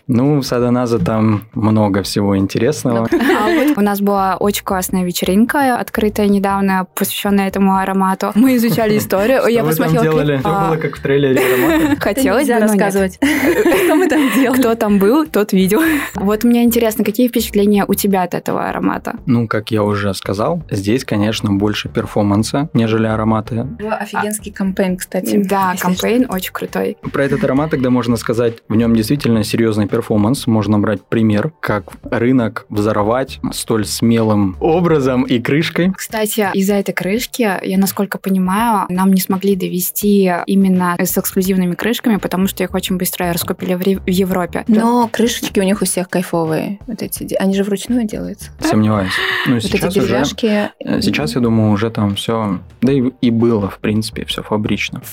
Ну, 0.07 0.39
в 0.39 0.43
Саданаза 0.43 0.82
там 0.99 1.43
много 1.53 2.03
всего 2.03 2.37
интересного. 2.37 3.07
А 3.33 3.79
у 3.79 3.81
нас 3.81 3.99
была 3.99 4.37
очень 4.37 4.63
классная 4.63 5.03
вечеринка, 5.03 5.77
открытая 5.77 6.27
недавно, 6.27 6.87
посвященная 6.93 7.47
этому 7.47 7.77
аромату. 7.77 8.31
Мы 8.35 8.55
изучали 8.57 8.97
историю. 8.97 9.47
Я 9.47 9.63
посмотрела. 9.63 10.03
делали? 10.03 10.37
Все 10.37 10.47
было 10.47 10.77
как 10.77 10.97
в 10.97 11.01
трейлере 11.01 11.41
аромата. 11.41 11.99
Хотелось 12.01 12.47
бы, 12.47 12.59
рассказывать. 12.59 13.19
Что 13.21 13.95
мы 13.95 14.07
там 14.07 14.21
делали? 14.35 14.59
Кто 14.59 14.75
там 14.75 14.99
был, 14.99 15.25
тот 15.25 15.51
видел. 15.53 15.81
Вот 16.15 16.43
мне 16.43 16.63
интересно, 16.63 17.03
какие 17.03 17.27
впечатления 17.27 17.85
у 17.87 17.93
тебя 17.93 18.23
от 18.23 18.33
этого 18.33 18.67
аромата? 18.69 19.15
Ну, 19.25 19.47
как 19.47 19.71
я 19.71 19.83
уже 19.83 20.13
сказал, 20.13 20.63
здесь, 20.69 21.05
конечно, 21.05 21.51
больше 21.51 21.89
перформанса, 21.89 22.69
нежели 22.73 23.07
ароматы. 23.07 23.65
Офигенский 23.89 24.51
кампейн, 24.51 24.97
кстати. 24.97 25.41
Да, 25.43 25.75
кампейн 25.79 26.27
очень 26.29 26.53
крутой. 26.53 26.97
Про 27.11 27.23
этот 27.23 27.43
аромат 27.43 27.71
тогда 27.71 27.89
можно 27.89 28.15
сказать, 28.17 28.55
в 28.67 28.75
нем 28.75 28.95
действительно 28.95 29.43
серьезный 29.43 29.87
перформанс. 29.87 30.47
Можно 30.73 30.81
брать 30.81 31.03
пример, 31.03 31.53
как 31.59 31.83
рынок 32.09 32.65
взорвать 32.67 33.39
столь 33.51 33.85
смелым 33.85 34.57
образом 34.59 35.21
и 35.21 35.39
крышкой. 35.39 35.93
Кстати, 35.95 36.49
из-за 36.55 36.73
этой 36.73 36.93
крышки, 36.93 37.47
я 37.63 37.77
насколько 37.77 38.17
понимаю, 38.17 38.87
нам 38.89 39.13
не 39.13 39.21
смогли 39.21 39.55
довести 39.55 40.31
именно 40.47 40.95
с 40.97 41.15
эксклюзивными 41.15 41.75
крышками, 41.75 42.15
потому 42.15 42.47
что 42.47 42.63
их 42.63 42.73
очень 42.73 42.97
быстро 42.97 43.31
раскупили 43.31 43.75
в 43.75 44.09
Европе. 44.09 44.63
Но 44.67 45.07
крышечки 45.11 45.59
у 45.59 45.63
них 45.63 45.79
у 45.83 45.85
всех 45.85 46.09
кайфовые. 46.09 46.79
Вот 46.87 47.03
эти, 47.03 47.35
они 47.35 47.53
же 47.53 47.63
вручную 47.63 48.05
делаются. 48.05 48.49
Сомневаюсь. 48.59 49.13
Ну, 49.45 49.53
вот 49.53 49.63
сейчас 49.63 49.95
эти 49.95 49.99
деревяшки... 49.99 50.45
уже, 50.45 50.71
э, 50.79 51.01
сейчас, 51.03 51.35
я 51.35 51.41
думаю, 51.41 51.71
уже 51.71 51.91
там 51.91 52.15
все, 52.15 52.61
да 52.81 52.91
и, 52.91 53.11
и 53.21 53.29
было, 53.29 53.69
в 53.69 53.77
принципе, 53.77 54.25
все 54.25 54.41
фабрично. 54.41 55.03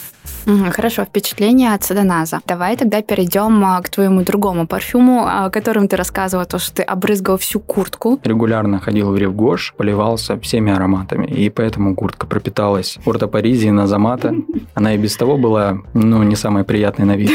Хорошо, 0.72 1.04
впечатление 1.04 1.74
от 1.74 1.84
Саданаза. 1.84 2.40
Давай 2.46 2.76
тогда 2.76 3.02
перейдем 3.02 3.62
а, 3.64 3.80
к 3.82 3.90
твоему 3.90 4.22
другому 4.22 4.66
парфюму, 4.66 5.26
о 5.50 5.52
котором 5.52 5.88
ты 5.88 5.96
рассказывал, 5.96 6.46
то, 6.46 6.60
что 6.60 6.76
ты 6.76 6.82
обрызгал 6.84 7.36
всю 7.36 7.58
куртку. 7.58 8.20
Регулярно 8.22 8.78
ходил 8.78 9.10
в 9.10 9.16
Ревгош, 9.16 9.74
поливался 9.76 10.38
всеми 10.38 10.72
ароматами, 10.72 11.26
и 11.26 11.50
поэтому 11.50 11.96
куртка 11.96 12.28
пропиталась 12.28 12.98
ортопаризией 13.04 13.72
на 13.72 13.88
замата. 13.88 14.32
Она 14.74 14.94
и 14.94 14.98
без 14.98 15.16
того 15.16 15.36
была, 15.36 15.78
ну, 15.92 16.22
не 16.22 16.36
самой 16.36 16.62
приятной 16.62 17.04
на 17.04 17.16
вид. 17.16 17.32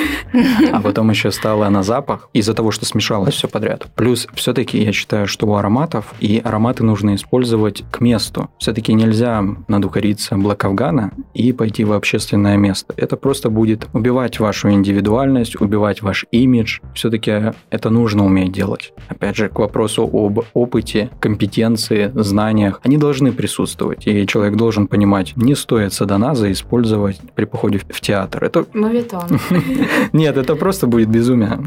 А 0.72 0.80
потом 0.80 1.10
еще 1.10 1.30
стала 1.30 1.68
на 1.68 1.84
запах 1.84 2.30
из-за 2.32 2.54
того, 2.54 2.72
что 2.72 2.86
смешалось 2.86 3.34
все 3.34 3.50
подряд. 3.50 3.88
Плюс 3.96 4.30
все-таки 4.34 4.82
я 4.82 4.94
считаю, 4.94 5.28
что 5.28 5.46
у 5.48 5.56
ароматов 5.56 6.14
и 6.22 6.42
ароматы 6.42 6.86
нужно 6.86 7.16
использовать 7.16 7.84
к 7.92 8.00
месту. 8.00 8.50
Все-таки 8.60 8.94
нельзя 8.94 9.44
надухариться 9.68 10.38
Блэк 10.38 10.64
Афгана 10.64 11.12
и 11.34 11.52
пойти 11.52 11.84
в 11.84 11.92
общественное 11.92 12.56
место 12.56 12.94
это 12.96 13.18
просто 13.18 13.50
будет 13.50 13.88
убивать 13.92 14.40
вашу 14.40 14.72
индивидуальность, 14.72 15.60
убивать 15.60 16.02
ваш 16.02 16.26
имидж. 16.32 16.80
Все-таки 16.94 17.54
это 17.70 17.90
нужно 17.90 18.05
уметь 18.14 18.52
делать. 18.52 18.94
Опять 19.08 19.36
же, 19.36 19.50
к 19.50 19.60
вопросу 19.60 20.04
об 20.04 20.40
опыте, 20.54 21.10
компетенции, 21.20 22.12
знаниях. 22.16 22.80
Они 22.84 22.98
должны 22.98 23.32
присутствовать, 23.32 24.08
и 24.08 24.28
человек 24.28 24.56
должен 24.56 24.88
понимать, 24.88 25.34
не 25.36 25.56
стоит 25.56 25.94
садоназа 25.94 26.52
использовать 26.52 27.20
при 27.36 27.46
походе 27.46 27.80
в 27.80 28.02
театр. 28.02 28.44
Это... 28.44 28.66
Мовитон. 28.74 29.40
Нет, 30.14 30.38
это 30.38 30.56
просто 30.56 30.88
будет 30.88 31.10
безумие. 31.10 31.60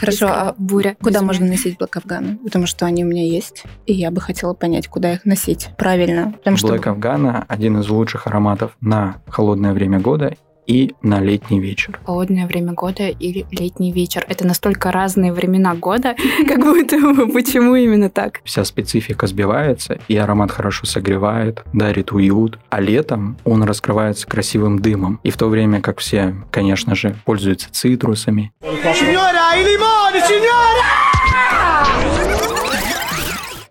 Хорошо, 0.00 0.26
а 0.28 0.54
буря. 0.58 0.96
Куда 1.02 1.22
можно 1.22 1.46
носить 1.46 1.76
Афгана? 1.80 2.38
Потому 2.44 2.66
что 2.66 2.86
они 2.86 3.04
у 3.04 3.08
меня 3.08 3.24
есть, 3.24 3.64
и 3.86 3.92
я 3.92 4.10
бы 4.10 4.20
хотела 4.20 4.54
понять, 4.54 4.88
куда 4.88 5.14
их 5.14 5.24
носить 5.24 5.70
правильно. 5.76 6.34
Black 6.44 6.88
Афгана 6.88 7.44
один 7.48 7.80
из 7.80 7.88
лучших 7.88 8.26
ароматов 8.26 8.72
на 8.80 9.16
холодное 9.28 9.72
время 9.72 10.00
года, 10.00 10.36
и 10.68 10.94
на 11.02 11.18
летний 11.18 11.58
вечер. 11.58 11.98
Холодное 12.04 12.46
время 12.46 12.74
года 12.74 13.08
или 13.08 13.46
летний 13.50 13.90
вечер. 13.90 14.24
Это 14.28 14.46
настолько 14.46 14.92
разные 14.92 15.32
времена 15.32 15.74
года, 15.74 16.14
как 16.46 16.60
будто 16.60 16.98
бы 17.00 17.26
почему 17.32 17.74
именно 17.74 18.10
так? 18.10 18.40
Вся 18.44 18.64
специфика 18.64 19.26
сбивается, 19.26 19.98
и 20.06 20.16
аромат 20.16 20.52
хорошо 20.52 20.86
согревает, 20.86 21.64
дарит 21.72 22.12
уют, 22.12 22.58
а 22.68 22.80
летом 22.80 23.38
он 23.44 23.64
раскрывается 23.64 24.26
красивым 24.26 24.78
дымом. 24.78 25.18
И 25.24 25.30
в 25.30 25.36
то 25.36 25.48
время 25.48 25.80
как 25.80 25.98
все, 25.98 26.36
конечно 26.50 26.94
же, 26.94 27.16
пользуются 27.24 27.72
цитрусами. 27.72 28.52
Сеньора, 28.62 29.56
и 29.56 29.64
лимоны, 29.64 30.20
сеньора! 30.28 30.77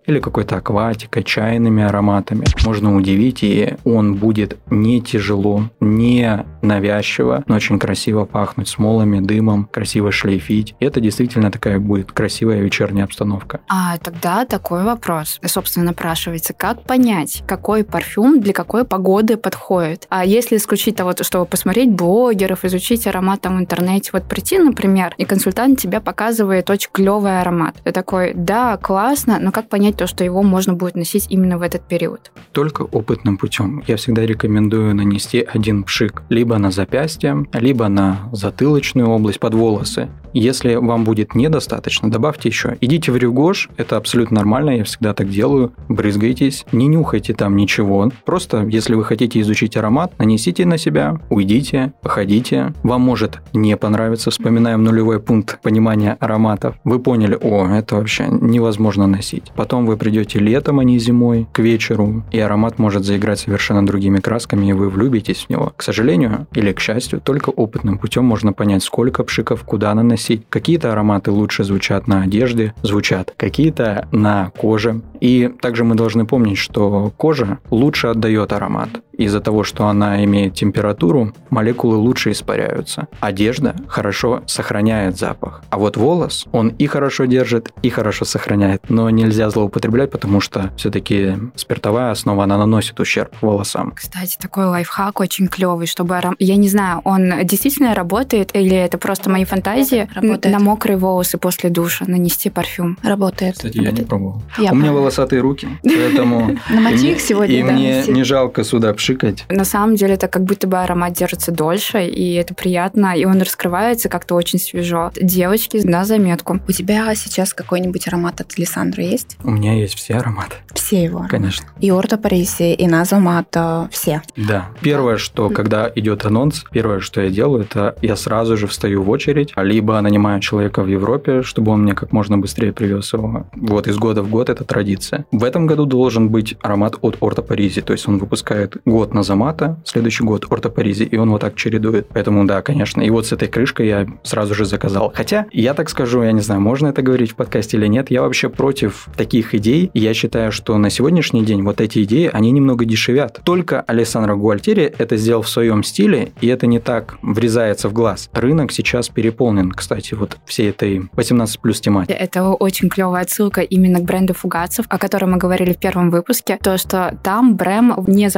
Или 0.07 0.19
какой-то 0.19 0.57
акватикой, 0.57 1.23
чайными 1.23 1.83
ароматами. 1.83 2.45
Можно 2.65 2.95
удивить, 2.95 3.43
и 3.43 3.75
он 3.83 4.15
будет 4.15 4.57
не 4.69 5.01
тяжело, 5.01 5.69
не 5.79 6.45
навязчиво, 6.61 7.43
но 7.47 7.55
очень 7.55 7.77
красиво 7.77 8.25
пахнуть 8.25 8.69
смолами, 8.69 9.19
дымом, 9.19 9.69
красиво 9.71 10.11
шлейфить. 10.11 10.75
И 10.79 10.85
это 10.85 11.01
действительно 11.01 11.51
такая 11.51 11.79
будет 11.79 12.11
красивая 12.11 12.61
вечерняя 12.61 13.03
обстановка. 13.03 13.59
А 13.67 13.97
тогда 13.97 14.45
такой 14.45 14.83
вопрос, 14.83 15.39
собственно, 15.45 15.87
напрашивается. 15.87 16.53
Как 16.53 16.83
понять, 16.83 17.43
какой 17.45 17.83
парфюм 17.83 18.39
для 18.39 18.53
какой 18.53 18.85
погоды 18.85 19.37
подходит? 19.37 20.07
А 20.09 20.25
если 20.25 20.57
исключить 20.57 20.95
того, 20.95 21.13
чтобы 21.21 21.45
посмотреть 21.45 21.91
блогеров, 21.91 22.63
изучить 22.63 23.07
аромат 23.07 23.41
там 23.41 23.57
в 23.57 23.59
интернете, 23.59 24.11
вот 24.13 24.23
прийти, 24.23 24.57
например, 24.57 25.13
и 25.17 25.25
консультант 25.25 25.79
тебе 25.79 25.99
показывает 25.99 26.69
очень 26.69 26.89
клевый 26.93 27.41
аромат. 27.41 27.75
Ты 27.83 27.91
такой, 27.91 28.33
да, 28.33 28.77
классно, 28.77 29.37
но 29.39 29.51
как 29.51 29.67
понять, 29.67 29.96
то, 29.97 30.07
что 30.07 30.23
его 30.23 30.43
можно 30.43 30.73
будет 30.73 30.95
носить 30.95 31.27
именно 31.29 31.57
в 31.57 31.61
этот 31.61 31.81
период? 31.87 32.31
Только 32.51 32.83
опытным 32.83 33.37
путем. 33.37 33.83
Я 33.87 33.97
всегда 33.97 34.25
рекомендую 34.25 34.95
нанести 34.95 35.41
один 35.41 35.83
пшик 35.83 36.21
либо 36.29 36.57
на 36.57 36.71
запястье, 36.71 37.45
либо 37.53 37.87
на 37.87 38.29
затылочную 38.31 39.09
область 39.09 39.39
под 39.39 39.55
волосы. 39.55 40.09
Если 40.39 40.75
вам 40.75 41.03
будет 41.03 41.33
недостаточно, 41.33 42.11
добавьте 42.11 42.49
еще. 42.49 42.77
Идите 42.79 43.11
в 43.11 43.17
рюгош, 43.17 43.69
это 43.75 43.97
абсолютно 43.97 44.35
нормально, 44.35 44.69
я 44.69 44.83
всегда 44.83 45.15
так 45.15 45.29
делаю. 45.29 45.73
Брызгайтесь, 45.89 46.63
не 46.71 46.85
нюхайте 46.85 47.33
там 47.33 47.55
ничего. 47.55 48.11
Просто, 48.23 48.63
если 48.67 48.93
вы 48.93 49.03
хотите 49.03 49.41
изучить 49.41 49.77
аромат, 49.77 50.13
нанесите 50.19 50.67
на 50.67 50.77
себя, 50.77 51.19
уйдите, 51.31 51.93
походите. 52.03 52.73
Вам 52.83 53.01
может 53.01 53.39
не 53.53 53.75
понравиться, 53.77 54.29
вспоминаем 54.29 54.83
нулевой 54.83 55.19
пункт 55.19 55.59
понимания 55.63 56.17
ароматов. 56.19 56.75
Вы 56.83 56.99
поняли, 56.99 57.35
о, 57.41 57.67
это 57.67 57.95
вообще 57.95 58.27
невозможно 58.29 59.07
носить. 59.07 59.51
Потом 59.55 59.86
вы 59.87 59.97
придете 59.97 60.39
летом, 60.39 60.79
а 60.79 60.83
не 60.83 60.99
зимой, 60.99 61.47
к 61.51 61.59
вечеру, 61.59 62.23
и 62.31 62.39
аромат 62.39 62.77
может 62.77 63.05
заиграть 63.05 63.39
совершенно 63.39 63.85
другими 63.85 64.19
красками, 64.19 64.67
и 64.67 64.73
вы 64.73 64.89
влюбитесь 64.89 65.45
в 65.45 65.49
него. 65.49 65.73
К 65.75 65.81
сожалению 65.81 66.47
или 66.53 66.73
к 66.73 66.79
счастью, 66.79 67.21
только 67.21 67.49
опытным 67.49 67.97
путем 67.97 68.25
можно 68.25 68.53
понять, 68.53 68.83
сколько 68.83 69.23
пшиков 69.23 69.63
куда 69.63 69.93
наносить. 69.95 70.43
Какие-то 70.49 70.91
ароматы 70.91 71.31
лучше 71.31 71.63
звучат 71.63 72.07
на 72.07 72.23
одежде, 72.23 72.73
звучат. 72.83 73.33
Какие-то 73.37 74.07
на 74.11 74.51
коже, 74.57 75.01
И 75.19 75.51
также 75.61 75.83
мы 75.83 75.95
должны 75.95 76.25
помнить, 76.25 76.57
что 76.57 77.11
кожа 77.17 77.59
лучше 77.71 78.07
отдает 78.07 78.53
аромат. 78.53 78.89
Из-за 79.17 79.41
того, 79.41 79.63
что 79.63 79.87
она 79.87 80.23
имеет 80.23 80.53
температуру, 80.53 81.33
молекулы 81.49 81.97
лучше 81.97 82.31
испаряются. 82.31 83.07
Одежда 83.19 83.75
хорошо 83.87 84.43
сохраняет 84.45 85.17
запах. 85.17 85.63
А 85.69 85.77
вот 85.77 85.97
волос, 85.97 86.45
он 86.51 86.69
и 86.69 86.87
хорошо 86.87 87.25
держит, 87.25 87.71
и 87.81 87.89
хорошо 87.89 88.25
сохраняет. 88.25 88.83
Но 88.89 89.09
нельзя 89.09 89.49
злоупотреблять, 89.49 90.11
потому 90.11 90.39
что 90.39 90.71
все-таки 90.77 91.33
спиртовая 91.55 92.11
основа, 92.11 92.43
она 92.43 92.57
наносит 92.57 92.99
ущерб 92.99 93.33
волосам. 93.41 93.91
Кстати, 93.95 94.37
такой 94.39 94.65
лайфхак 94.65 95.19
очень 95.19 95.47
клевый, 95.47 95.87
чтобы 95.87 96.15
аром... 96.15 96.35
Я 96.39 96.55
не 96.55 96.69
знаю, 96.69 97.01
он 97.03 97.33
действительно 97.43 97.95
работает 97.95 98.51
или 98.55 98.75
это 98.75 98.97
просто 98.97 99.29
мои 99.29 99.45
фантазии? 99.45 100.07
Работает. 100.13 100.53
На 100.55 100.63
мокрые 100.63 100.97
волосы 100.97 101.37
после 101.37 101.69
душа 101.69 102.05
нанести 102.07 102.49
парфюм. 102.49 102.97
Работает. 103.03 103.55
Кстати, 103.55 103.77
я 103.77 103.91
не 103.91 104.03
пробовал. 104.03 104.43
Я 104.57 104.71
У 104.71 104.75
меня 104.75 104.91
волосатые 104.91 105.41
руки, 105.41 105.67
поэтому... 105.83 106.57
Мне- 106.69 107.07
их 107.11 107.21
сегодня, 107.21 107.55
И 107.57 107.63
мне 107.63 108.03
не 108.07 108.23
жалко 108.23 108.63
сюда 108.63 108.93
пшикать. 109.07 109.45
На 109.49 109.63
самом 109.63 109.95
деле 109.95 110.15
это 110.15 110.27
как 110.27 110.43
будто 110.43 110.67
бы 110.67 110.77
аромат 110.77 111.13
держится 111.13 111.51
дольше, 111.51 112.05
и 112.05 112.33
это 112.33 112.53
приятно, 112.53 113.15
и 113.17 113.23
он 113.25 113.39
раскрывается 113.41 114.09
как-то 114.09 114.35
очень 114.35 114.59
свежо. 114.59 115.11
Девочки, 115.15 115.77
на 115.77 116.03
заметку. 116.03 116.59
У 116.67 116.71
тебя 116.73 117.13
сейчас 117.15 117.53
какой-нибудь 117.53 118.07
аромат 118.07 118.41
от 118.41 118.57
Лиссандро 118.57 119.03
есть? 119.03 119.37
У 119.43 119.51
меня 119.51 119.73
есть 119.73 119.95
все 119.95 120.15
ароматы, 120.15 120.55
Все 120.73 121.03
его. 121.03 121.19
ароматы. 121.19 121.31
конечно. 121.37 121.67
И 121.79 121.89
Орто 121.91 122.17
Париси, 122.17 122.73
и 122.73 122.87
Назомато, 122.87 123.87
все. 123.91 124.21
Да. 124.35 124.69
Первое, 124.81 125.17
что 125.17 125.49
когда 125.49 125.89
идет 125.95 126.25
анонс, 126.25 126.65
первое, 126.71 126.99
что 126.99 127.21
я 127.21 127.29
делаю, 127.29 127.63
это 127.63 127.95
я 128.01 128.15
сразу 128.15 128.57
же 128.57 128.67
встаю 128.67 129.03
в 129.03 129.09
очередь, 129.09 129.53
либо 129.55 129.99
нанимаю 130.01 130.41
человека 130.41 130.83
в 130.83 130.87
Европе, 130.87 131.43
чтобы 131.43 131.71
он 131.71 131.83
мне 131.83 131.93
как 131.93 132.11
можно 132.11 132.37
быстрее 132.37 132.73
привез 132.73 133.13
его. 133.13 133.47
Вот 133.55 133.87
из 133.87 133.97
года 133.97 134.21
в 134.21 134.29
год 134.29 134.49
это 134.49 134.63
традиция. 134.65 135.25
В 135.31 135.43
этом 135.43 135.65
году 135.65 135.85
должен 135.85 136.29
быть 136.29 136.55
аромат 136.61 136.95
от 137.01 137.17
Орто 137.21 137.41
Паризи, 137.41 137.81
то 137.81 137.93
есть 137.93 138.07
он 138.07 138.17
выпускает 138.17 138.77
год 138.85 138.96
Назамата, 139.05 139.79
следующий 139.85 140.23
год 140.23 140.45
Орто 140.49 140.69
Паризи, 140.69 141.03
и 141.03 141.17
он 141.17 141.29
вот 141.29 141.41
так 141.41 141.55
чередует. 141.55 142.07
Поэтому 142.13 142.45
да, 142.45 142.61
конечно. 142.61 143.01
И 143.01 143.09
вот 143.09 143.27
с 143.27 143.31
этой 143.31 143.47
крышкой 143.47 143.87
я 143.87 144.07
сразу 144.23 144.53
же 144.53 144.65
заказал. 144.65 145.11
Хотя, 145.15 145.45
я 145.51 145.73
так 145.73 145.89
скажу, 145.89 146.23
я 146.23 146.31
не 146.31 146.41
знаю, 146.41 146.61
можно 146.61 146.87
это 146.87 147.01
говорить 147.01 147.31
в 147.31 147.35
подкасте 147.35 147.77
или 147.77 147.87
нет, 147.87 148.11
я 148.11 148.21
вообще 148.21 148.49
против 148.49 149.07
таких 149.15 149.55
идей. 149.55 149.91
И 149.93 149.99
я 149.99 150.13
считаю, 150.13 150.51
что 150.51 150.77
на 150.77 150.89
сегодняшний 150.89 151.43
день 151.43 151.63
вот 151.63 151.81
эти 151.81 152.03
идеи, 152.03 152.29
они 152.31 152.51
немного 152.51 152.85
дешевят. 152.85 153.39
Только 153.43 153.81
Алессандро 153.81 154.35
Гуальтери 154.35 154.93
это 154.97 155.17
сделал 155.17 155.41
в 155.41 155.49
своем 155.49 155.83
стиле, 155.83 156.31
и 156.41 156.47
это 156.47 156.67
не 156.67 156.79
так 156.79 157.17
врезается 157.21 157.89
в 157.89 157.93
глаз. 157.93 158.29
Рынок 158.33 158.71
сейчас 158.71 159.09
переполнен, 159.09 159.71
кстати, 159.71 160.13
вот 160.13 160.37
всей 160.45 160.69
этой 160.69 161.09
18 161.13 161.59
плюс 161.59 161.79
тематики. 161.79 162.13
Это 162.13 162.43
очень 162.49 162.89
клевая 162.89 163.23
отсылка 163.23 163.61
именно 163.61 163.99
к 163.99 164.03
бренду 164.03 164.33
фугацев, 164.33 164.85
о 164.89 164.97
котором 164.97 165.31
мы 165.31 165.37
говорили 165.37 165.73
в 165.73 165.77
первом 165.77 166.09
выпуске. 166.09 166.57
То, 166.61 166.77
что 166.77 167.17
там 167.23 167.55
Брэм 167.55 168.05
не 168.07 168.29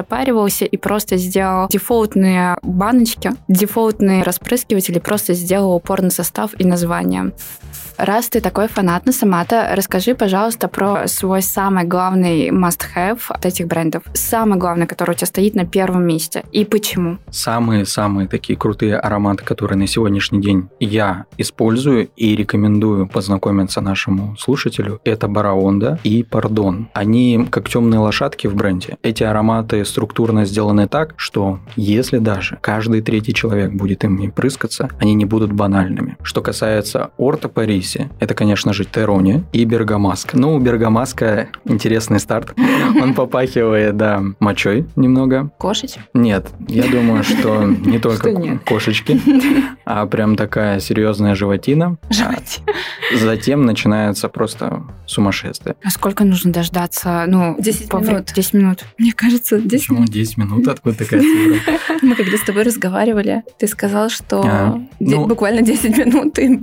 запаривался 0.50 0.66
и 0.66 0.78
просто 0.78 1.18
сделал 1.18 1.68
дефолтные 1.70 2.58
баночки, 2.62 3.32
дефолтные 3.48 4.24
распрыскиватели, 4.24 5.00
просто 5.00 5.34
сделал 5.34 5.76
упор 5.76 6.02
на 6.02 6.10
состав 6.10 6.52
и 6.60 6.66
название. 6.66 7.32
Раз 8.00 8.30
ты 8.30 8.40
такой 8.40 8.70
фанат 8.70 9.06
Насамата, 9.06 9.72
расскажи, 9.74 10.16
пожалуйста, 10.16 10.70
про 10.70 11.06
свой 11.10 11.42
самый 11.42 11.84
главный 11.84 12.50
must-have 12.50 13.20
от 13.28 13.46
этих 13.46 13.68
брендов. 13.68 14.04
Самый 14.14 14.58
главный, 14.58 14.88
который 14.88 15.12
у 15.12 15.14
тебя 15.16 15.28
стоит 15.28 15.54
на 15.54 15.66
первом 15.66 16.06
месте. 16.06 16.46
И 16.54 16.64
почему? 16.64 17.18
Самые-самые 17.30 18.30
такие 18.30 18.58
крутые 18.58 18.98
ароматы, 18.98 19.44
которые 19.44 19.78
на 19.78 19.86
сегодняшний 19.86 20.42
день 20.42 20.70
я 20.80 21.26
использую 21.38 22.08
и 22.16 22.38
рекомендую 22.38 23.06
познакомиться 23.06 23.82
нашему 23.82 24.38
слушателю, 24.38 25.02
это 25.04 25.28
Бараонда 25.28 26.00
и 26.06 26.24
Пардон. 26.24 26.88
Они 26.94 27.48
как 27.52 27.68
темные 27.68 28.00
лошадки 28.00 28.48
в 28.48 28.56
бренде. 28.56 28.98
Эти 29.04 29.24
ароматы 29.24 29.84
структурно 29.84 30.46
сделаны 30.46 30.88
так, 30.88 31.16
что 31.18 31.60
если 31.76 32.20
даже 32.20 32.58
каждый 32.62 33.02
третий 33.02 33.34
человек 33.34 33.74
будет 33.74 34.06
ими 34.06 34.30
прыскаться, 34.30 34.88
они 35.02 35.16
не 35.16 35.26
будут 35.26 35.52
банальными. 35.52 36.16
Что 36.24 36.42
касается 36.42 37.10
Орто 37.18 37.50
Париси, 37.90 38.10
это, 38.20 38.34
конечно 38.34 38.74
же, 38.74 38.86
Терони 38.86 39.44
и 39.52 39.66
Бергамаск. 39.66 40.34
Ну, 40.34 40.56
у 40.56 40.60
Бергамаска 40.60 41.50
интересный 41.66 42.20
старт. 42.20 42.54
Он 43.02 43.14
попахивает, 43.14 43.98
да, 43.98 44.24
мочой 44.40 44.86
немного. 44.96 45.52
Кошечь? 45.58 45.96
Нет, 46.14 46.48
я 46.68 46.84
думаю, 46.84 47.24
что 47.24 47.64
не 47.64 48.00
только 48.00 48.60
кошечки, 48.66 49.20
а 49.86 50.06
прям 50.06 50.36
такая 50.36 50.80
серьезная 50.80 51.36
животина. 51.36 51.98
Животе. 52.10 52.62
А 52.68 53.18
Затем 53.18 53.66
начинается 53.66 54.30
просто 54.30 54.84
сумасшествие. 55.10 55.76
А 55.84 55.90
сколько 55.90 56.24
нужно 56.24 56.52
дождаться? 56.52 57.26
Ну, 57.28 57.56
10 57.60 57.90
по 57.90 57.98
минут. 57.98 58.32
10 58.34 58.54
минут. 58.54 58.86
Мне 58.98 59.12
кажется, 59.14 59.60
здесь 59.60 59.82
Почему 59.82 60.06
10 60.06 60.38
минут? 60.38 60.68
Откуда 60.68 60.96
такая 60.98 61.22
цифра? 61.22 61.74
мы 62.02 62.16
когда 62.16 62.38
с 62.38 62.42
тобой 62.42 62.64
разговаривали, 62.64 63.44
ты 63.58 63.68
сказал, 63.68 64.10
что 64.10 64.42
А, 64.46 64.82
ну- 65.00 65.26
буквально 65.28 65.62
10 65.62 65.98
минут 65.98 66.34
ты 66.34 66.60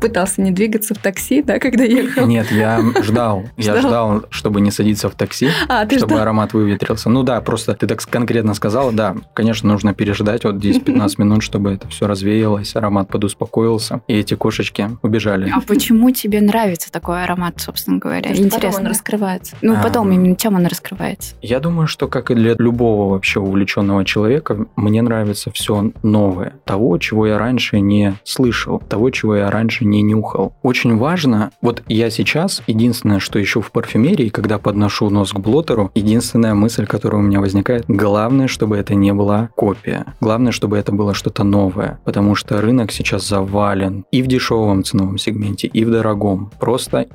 пытался 0.00 0.40
не 0.42 0.50
двигаться 0.50 0.94
в 0.94 0.98
такси, 0.98 1.42
да, 1.42 1.58
когда 1.58 1.84
ехал. 1.84 2.26
Нет, 2.26 2.50
я 2.50 2.80
ждал. 3.02 3.44
Я 3.56 3.80
Ждал? 3.80 4.24
чтобы 4.30 4.60
не 4.60 4.70
садиться 4.70 5.08
в 5.08 5.14
такси, 5.14 5.48
А, 5.68 5.88
чтобы 5.88 6.20
аромат 6.20 6.52
выветрился. 6.54 7.10
Ну 7.10 7.22
да, 7.22 7.40
просто 7.40 7.74
ты 7.74 7.86
так 7.86 8.00
конкретно 8.08 8.54
сказала, 8.54 8.92
да, 8.92 9.16
конечно, 9.34 9.68
нужно 9.68 9.94
переждать 9.94 10.44
вот 10.44 10.56
10-15 10.56 11.14
минут, 11.18 11.42
чтобы 11.42 11.72
это 11.72 11.88
все 11.88 12.06
развеялось, 12.06 12.74
аромат 12.76 13.08
подуспокоился, 13.08 14.00
и 14.08 14.14
эти 14.14 14.34
кошечки 14.34 14.90
убежали. 15.02 15.50
А 15.54 15.60
почему 15.60 16.10
тебе 16.10 16.40
нравится 16.40 16.90
такой 16.90 17.22
аромат, 17.24 17.60
собственно 17.60 17.81
говоря? 17.88 18.22
Потому 18.22 18.36
что 18.36 18.44
потом 18.44 18.58
Интересно. 18.58 18.80
он 18.80 18.86
раскрывается. 18.86 19.56
Ну, 19.62 19.74
А, 19.74 19.82
потом 19.82 20.12
именно 20.12 20.36
чем 20.36 20.54
он 20.54 20.66
раскрывается? 20.66 21.34
Я 21.42 21.60
думаю, 21.60 21.86
что 21.86 22.08
как 22.08 22.30
и 22.30 22.34
для 22.34 22.54
любого 22.58 23.10
вообще 23.12 23.40
увлеченного 23.40 24.04
человека, 24.04 24.66
мне 24.76 25.02
нравится 25.02 25.50
все 25.52 25.90
новое. 26.02 26.54
Того, 26.64 26.98
чего 26.98 27.26
я 27.26 27.38
раньше 27.38 27.80
не 27.80 28.14
слышал, 28.24 28.80
того, 28.80 29.10
чего 29.10 29.36
я 29.36 29.50
раньше 29.50 29.84
не 29.84 30.02
нюхал. 30.02 30.54
Очень 30.62 30.96
важно, 30.96 31.50
вот 31.60 31.82
я 31.88 32.10
сейчас, 32.10 32.62
единственное, 32.66 33.18
что 33.18 33.42
ищу 33.42 33.60
в 33.60 33.70
парфюмерии, 33.70 34.28
когда 34.28 34.58
подношу 34.58 35.10
нос 35.10 35.32
к 35.32 35.38
блотеру, 35.38 35.90
единственная 35.94 36.54
мысль, 36.54 36.86
которая 36.86 37.20
у 37.20 37.24
меня 37.24 37.40
возникает, 37.40 37.84
главное, 37.88 38.48
чтобы 38.48 38.76
это 38.76 38.94
не 38.94 39.12
была 39.12 39.50
копия. 39.56 40.06
Главное, 40.20 40.52
чтобы 40.52 40.78
это 40.78 40.92
было 40.92 41.14
что-то 41.14 41.44
новое, 41.44 41.98
потому 42.04 42.34
что 42.34 42.60
рынок 42.60 42.92
сейчас 42.92 43.26
завален 43.28 44.04
и 44.10 44.22
в 44.22 44.26
дешевом 44.26 44.84
ценовом 44.84 45.18
сегменте, 45.18 45.68
и 45.68 45.84
в 45.84 45.90
дорогом, 45.90 46.50
просто 46.58 47.06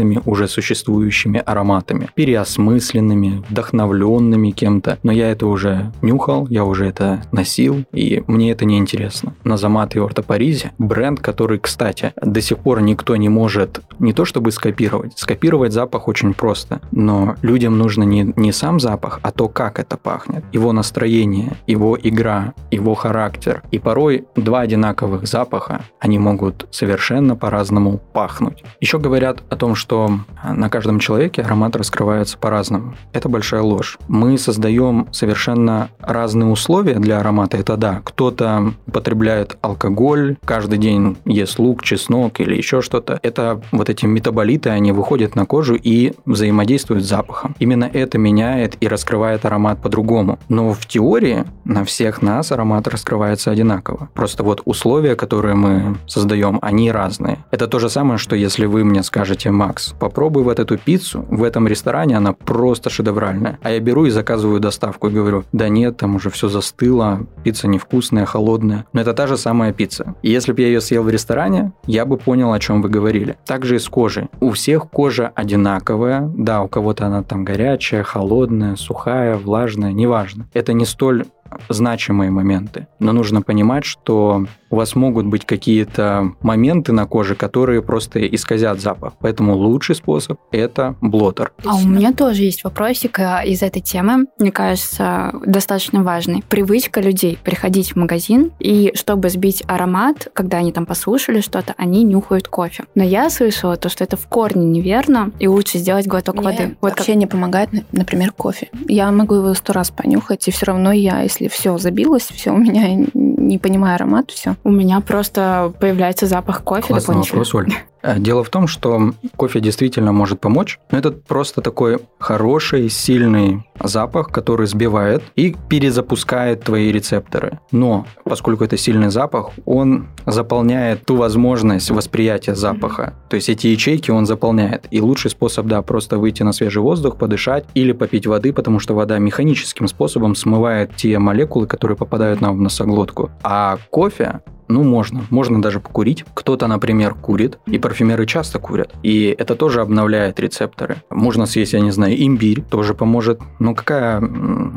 известными 0.00 0.20
уже 0.24 0.48
существующими 0.48 1.42
ароматами, 1.44 2.08
переосмысленными, 2.14 3.42
вдохновленными 3.48 4.50
кем-то. 4.50 4.98
Но 5.02 5.12
я 5.12 5.30
это 5.30 5.46
уже 5.46 5.92
нюхал, 6.02 6.46
я 6.48 6.64
уже 6.64 6.86
это 6.86 7.22
носил, 7.32 7.84
и 7.92 8.22
мне 8.26 8.52
это 8.52 8.64
не 8.64 8.78
интересно. 8.78 9.34
Назамат 9.44 9.96
и 9.96 10.00
Орто 10.00 10.22
Паризи– 10.22 10.72
бренд, 10.78 11.20
который, 11.20 11.58
кстати, 11.58 12.12
до 12.22 12.40
сих 12.40 12.58
пор 12.58 12.80
никто 12.80 13.16
не 13.16 13.28
может 13.28 13.80
не 13.98 14.12
то 14.12 14.24
чтобы 14.24 14.50
скопировать. 14.52 15.18
Скопировать 15.18 15.72
запах 15.72 16.08
очень 16.08 16.34
просто, 16.34 16.80
но 16.92 17.36
людям 17.42 17.78
нужно 17.78 18.04
не, 18.04 18.32
не 18.36 18.52
сам 18.52 18.80
запах, 18.80 19.20
а 19.22 19.30
то, 19.30 19.48
как 19.48 19.78
это 19.78 19.96
пахнет. 19.96 20.44
Его 20.52 20.72
настроение, 20.72 21.52
его 21.66 21.98
игра, 22.02 22.54
его 22.70 22.94
характер. 22.94 23.62
И 23.72 23.78
порой 23.78 24.24
два 24.36 24.60
одинаковых 24.60 25.26
запаха, 25.26 25.82
они 25.98 26.18
могут 26.18 26.66
совершенно 26.70 27.36
по-разному 27.36 28.00
пахнуть. 28.12 28.64
Еще 28.80 28.98
говорят 28.98 29.42
о 29.50 29.56
том, 29.56 29.74
что 29.74 29.89
на 29.90 30.68
каждом 30.68 30.98
человеке 30.98 31.42
аромат 31.42 31.76
раскрывается 31.76 32.38
по-разному. 32.38 32.94
Это 33.12 33.28
большая 33.28 33.62
ложь. 33.62 33.98
Мы 34.08 34.38
создаем 34.38 35.08
совершенно 35.12 35.88
разные 36.00 36.48
условия 36.48 36.94
для 36.94 37.20
аромата. 37.20 37.56
Это 37.56 37.76
да, 37.76 38.00
кто-то 38.04 38.72
употребляет 38.86 39.58
алкоголь, 39.62 40.36
каждый 40.44 40.78
день 40.78 41.16
ест 41.24 41.58
лук, 41.58 41.82
чеснок 41.82 42.40
или 42.40 42.54
еще 42.54 42.82
что-то. 42.82 43.18
Это 43.22 43.60
вот 43.72 43.88
эти 43.90 44.06
метаболиты, 44.06 44.70
они 44.70 44.92
выходят 44.92 45.36
на 45.36 45.46
кожу 45.46 45.74
и 45.74 46.12
взаимодействуют 46.26 47.04
с 47.04 47.08
запахом. 47.08 47.54
Именно 47.58 47.90
это 47.92 48.18
меняет 48.18 48.76
и 48.80 48.88
раскрывает 48.88 49.44
аромат 49.44 49.80
по-другому. 49.80 50.38
Но 50.48 50.72
в 50.72 50.86
теории 50.86 51.44
на 51.64 51.84
всех 51.84 52.22
нас 52.22 52.52
аромат 52.52 52.88
раскрывается 52.88 53.50
одинаково. 53.50 54.08
Просто 54.14 54.42
вот 54.42 54.62
условия, 54.64 55.16
которые 55.16 55.54
мы 55.54 55.96
создаем, 56.06 56.58
они 56.62 56.90
разные. 56.90 57.38
Это 57.50 57.66
то 57.66 57.78
же 57.78 57.88
самое, 57.88 58.18
что 58.18 58.36
если 58.36 58.66
вы 58.66 58.84
мне 58.84 59.02
скажете, 59.02 59.50
Макс, 59.50 59.79
попробуй 59.98 60.42
вот 60.42 60.58
эту 60.58 60.78
пиццу, 60.78 61.24
в 61.28 61.42
этом 61.42 61.66
ресторане 61.68 62.16
она 62.16 62.32
просто 62.32 62.90
шедевральная. 62.90 63.58
А 63.62 63.70
я 63.70 63.80
беру 63.80 64.06
и 64.06 64.10
заказываю 64.10 64.60
доставку 64.60 65.08
и 65.08 65.12
говорю, 65.12 65.44
да 65.52 65.68
нет, 65.68 65.96
там 65.96 66.16
уже 66.16 66.30
все 66.30 66.48
застыло, 66.48 67.26
пицца 67.44 67.68
невкусная, 67.68 68.26
холодная. 68.26 68.86
Но 68.92 69.00
это 69.00 69.12
та 69.14 69.26
же 69.26 69.36
самая 69.36 69.72
пицца. 69.72 70.14
И 70.22 70.30
если 70.30 70.52
бы 70.52 70.60
я 70.62 70.68
ее 70.68 70.80
съел 70.80 71.02
в 71.02 71.10
ресторане, 71.10 71.72
я 71.86 72.04
бы 72.04 72.16
понял, 72.16 72.52
о 72.52 72.58
чем 72.58 72.82
вы 72.82 72.88
говорили. 72.88 73.36
Также 73.46 73.76
и 73.76 73.78
с 73.78 73.88
кожей. 73.88 74.28
У 74.40 74.50
всех 74.50 74.88
кожа 74.90 75.32
одинаковая. 75.34 76.30
Да, 76.36 76.62
у 76.62 76.68
кого-то 76.68 77.06
она 77.06 77.22
там 77.22 77.44
горячая, 77.44 78.02
холодная, 78.02 78.76
сухая, 78.76 79.36
влажная, 79.36 79.92
неважно. 79.92 80.48
Это 80.54 80.72
не 80.72 80.84
столь 80.84 81.24
значимые 81.68 82.30
моменты. 82.30 82.86
Но 82.98 83.12
нужно 83.12 83.42
понимать, 83.42 83.84
что 83.84 84.46
у 84.70 84.76
вас 84.76 84.94
могут 84.94 85.26
быть 85.26 85.44
какие-то 85.44 86.32
моменты 86.40 86.92
на 86.92 87.06
коже, 87.06 87.34
которые 87.34 87.82
просто 87.82 88.24
исказят 88.26 88.80
запах. 88.80 89.14
Поэтому 89.20 89.56
лучший 89.56 89.96
способ– 89.96 90.38
это 90.52 90.94
блотер. 91.00 91.52
А 91.64 91.76
у 91.76 91.86
меня 91.86 92.12
тоже 92.12 92.44
есть 92.44 92.64
вопросик 92.64 93.18
э, 93.18 93.42
из 93.46 93.62
этой 93.62 93.82
темы, 93.82 94.26
мне 94.38 94.52
кажется, 94.52 95.32
достаточно 95.44 96.02
важный. 96.02 96.44
Привычка 96.48 97.00
людей 97.00 97.38
приходить 97.42 97.92
в 97.92 97.96
магазин, 97.96 98.52
и 98.60 98.92
чтобы 98.94 99.28
сбить 99.28 99.64
аромат, 99.66 100.28
когда 100.32 100.58
они 100.58 100.72
там 100.72 100.86
послушали 100.86 101.40
что-то, 101.40 101.74
они 101.76 102.04
нюхают 102.04 102.48
кофе. 102.48 102.84
Но 102.94 103.02
я 103.02 103.28
слышала 103.30 103.76
то, 103.76 103.88
что 103.88 104.04
это 104.04 104.16
в 104.16 104.26
корне 104.28 104.66
неверно, 104.66 105.32
и 105.38 105.48
лучше 105.48 105.78
сделать 105.78 106.06
глоток 106.06 106.36
Мне 106.36 106.44
воды. 106.44 106.76
Вот 106.80 106.90
вообще 106.90 107.12
как... 107.12 107.16
не 107.16 107.26
помогает, 107.26 107.70
например, 107.92 108.32
кофе. 108.32 108.68
Я 108.88 109.10
могу 109.10 109.34
его 109.34 109.54
сто 109.54 109.72
раз 109.72 109.90
понюхать, 109.90 110.46
и 110.46 110.50
все 110.50 110.66
равно 110.66 110.92
я, 110.92 111.22
если 111.22 111.39
все 111.48 111.78
забилось, 111.78 112.24
все 112.24 112.50
у 112.50 112.58
меня 112.58 113.06
не 113.14 113.58
понимаю 113.58 113.96
аромат, 113.96 114.30
все. 114.30 114.56
У 114.64 114.70
меня 114.70 115.00
просто 115.00 115.72
появляется 115.80 116.26
запах 116.26 116.62
кофе 116.62 116.88
Классный 116.88 117.16
вопрос, 117.16 117.54
Оль. 117.54 117.72
Э, 118.02 118.18
дело 118.18 118.42
в 118.44 118.50
том, 118.50 118.66
что 118.66 119.12
кофе 119.36 119.60
действительно 119.60 120.12
может 120.12 120.40
помочь, 120.40 120.78
но 120.90 120.98
это 120.98 121.10
просто 121.10 121.60
такой 121.60 121.98
хороший, 122.18 122.88
сильный 122.88 123.64
запах, 123.82 124.28
который 124.28 124.66
сбивает 124.66 125.22
и 125.36 125.56
перезапускает 125.68 126.62
твои 126.62 126.92
рецепторы. 126.92 127.60
Но 127.72 128.06
поскольку 128.24 128.64
это 128.64 128.76
сильный 128.76 129.10
запах, 129.10 129.50
он 129.64 130.08
заполняет 130.26 131.04
ту 131.04 131.16
возможность 131.16 131.90
восприятия 131.90 132.54
запаха. 132.54 133.14
То 133.28 133.36
есть 133.36 133.48
эти 133.48 133.68
ячейки 133.68 134.10
он 134.10 134.26
заполняет. 134.26 134.86
И 134.90 135.00
лучший 135.00 135.30
способ, 135.30 135.66
да, 135.66 135.82
просто 135.82 136.18
выйти 136.18 136.42
на 136.42 136.52
свежий 136.52 136.82
воздух, 136.82 137.16
подышать 137.16 137.64
или 137.74 137.92
попить 137.92 138.26
воды, 138.26 138.52
потому 138.52 138.80
что 138.80 138.94
вода 138.94 139.18
механическим 139.18 139.88
способом 139.88 140.34
смывает 140.34 140.94
те 140.96 141.18
молекулы, 141.30 141.66
которые 141.66 141.96
попадают 141.96 142.40
нам 142.40 142.56
в 142.56 142.60
носоглотку. 142.60 143.30
А 143.42 143.78
кофе 143.90 144.40
ну, 144.70 144.84
можно. 144.84 145.24
Можно 145.30 145.60
даже 145.60 145.80
покурить. 145.80 146.24
Кто-то, 146.34 146.66
например, 146.66 147.14
курит, 147.14 147.58
и 147.66 147.78
парфюмеры 147.78 148.26
часто 148.26 148.58
курят. 148.58 148.94
И 149.02 149.34
это 149.36 149.54
тоже 149.56 149.80
обновляет 149.80 150.40
рецепторы. 150.40 151.02
Можно 151.10 151.46
съесть, 151.46 151.72
я 151.72 151.80
не 151.80 151.90
знаю, 151.90 152.14
имбирь, 152.14 152.62
тоже 152.62 152.94
поможет. 152.94 153.40
Но 153.58 153.74
какая... 153.74 154.22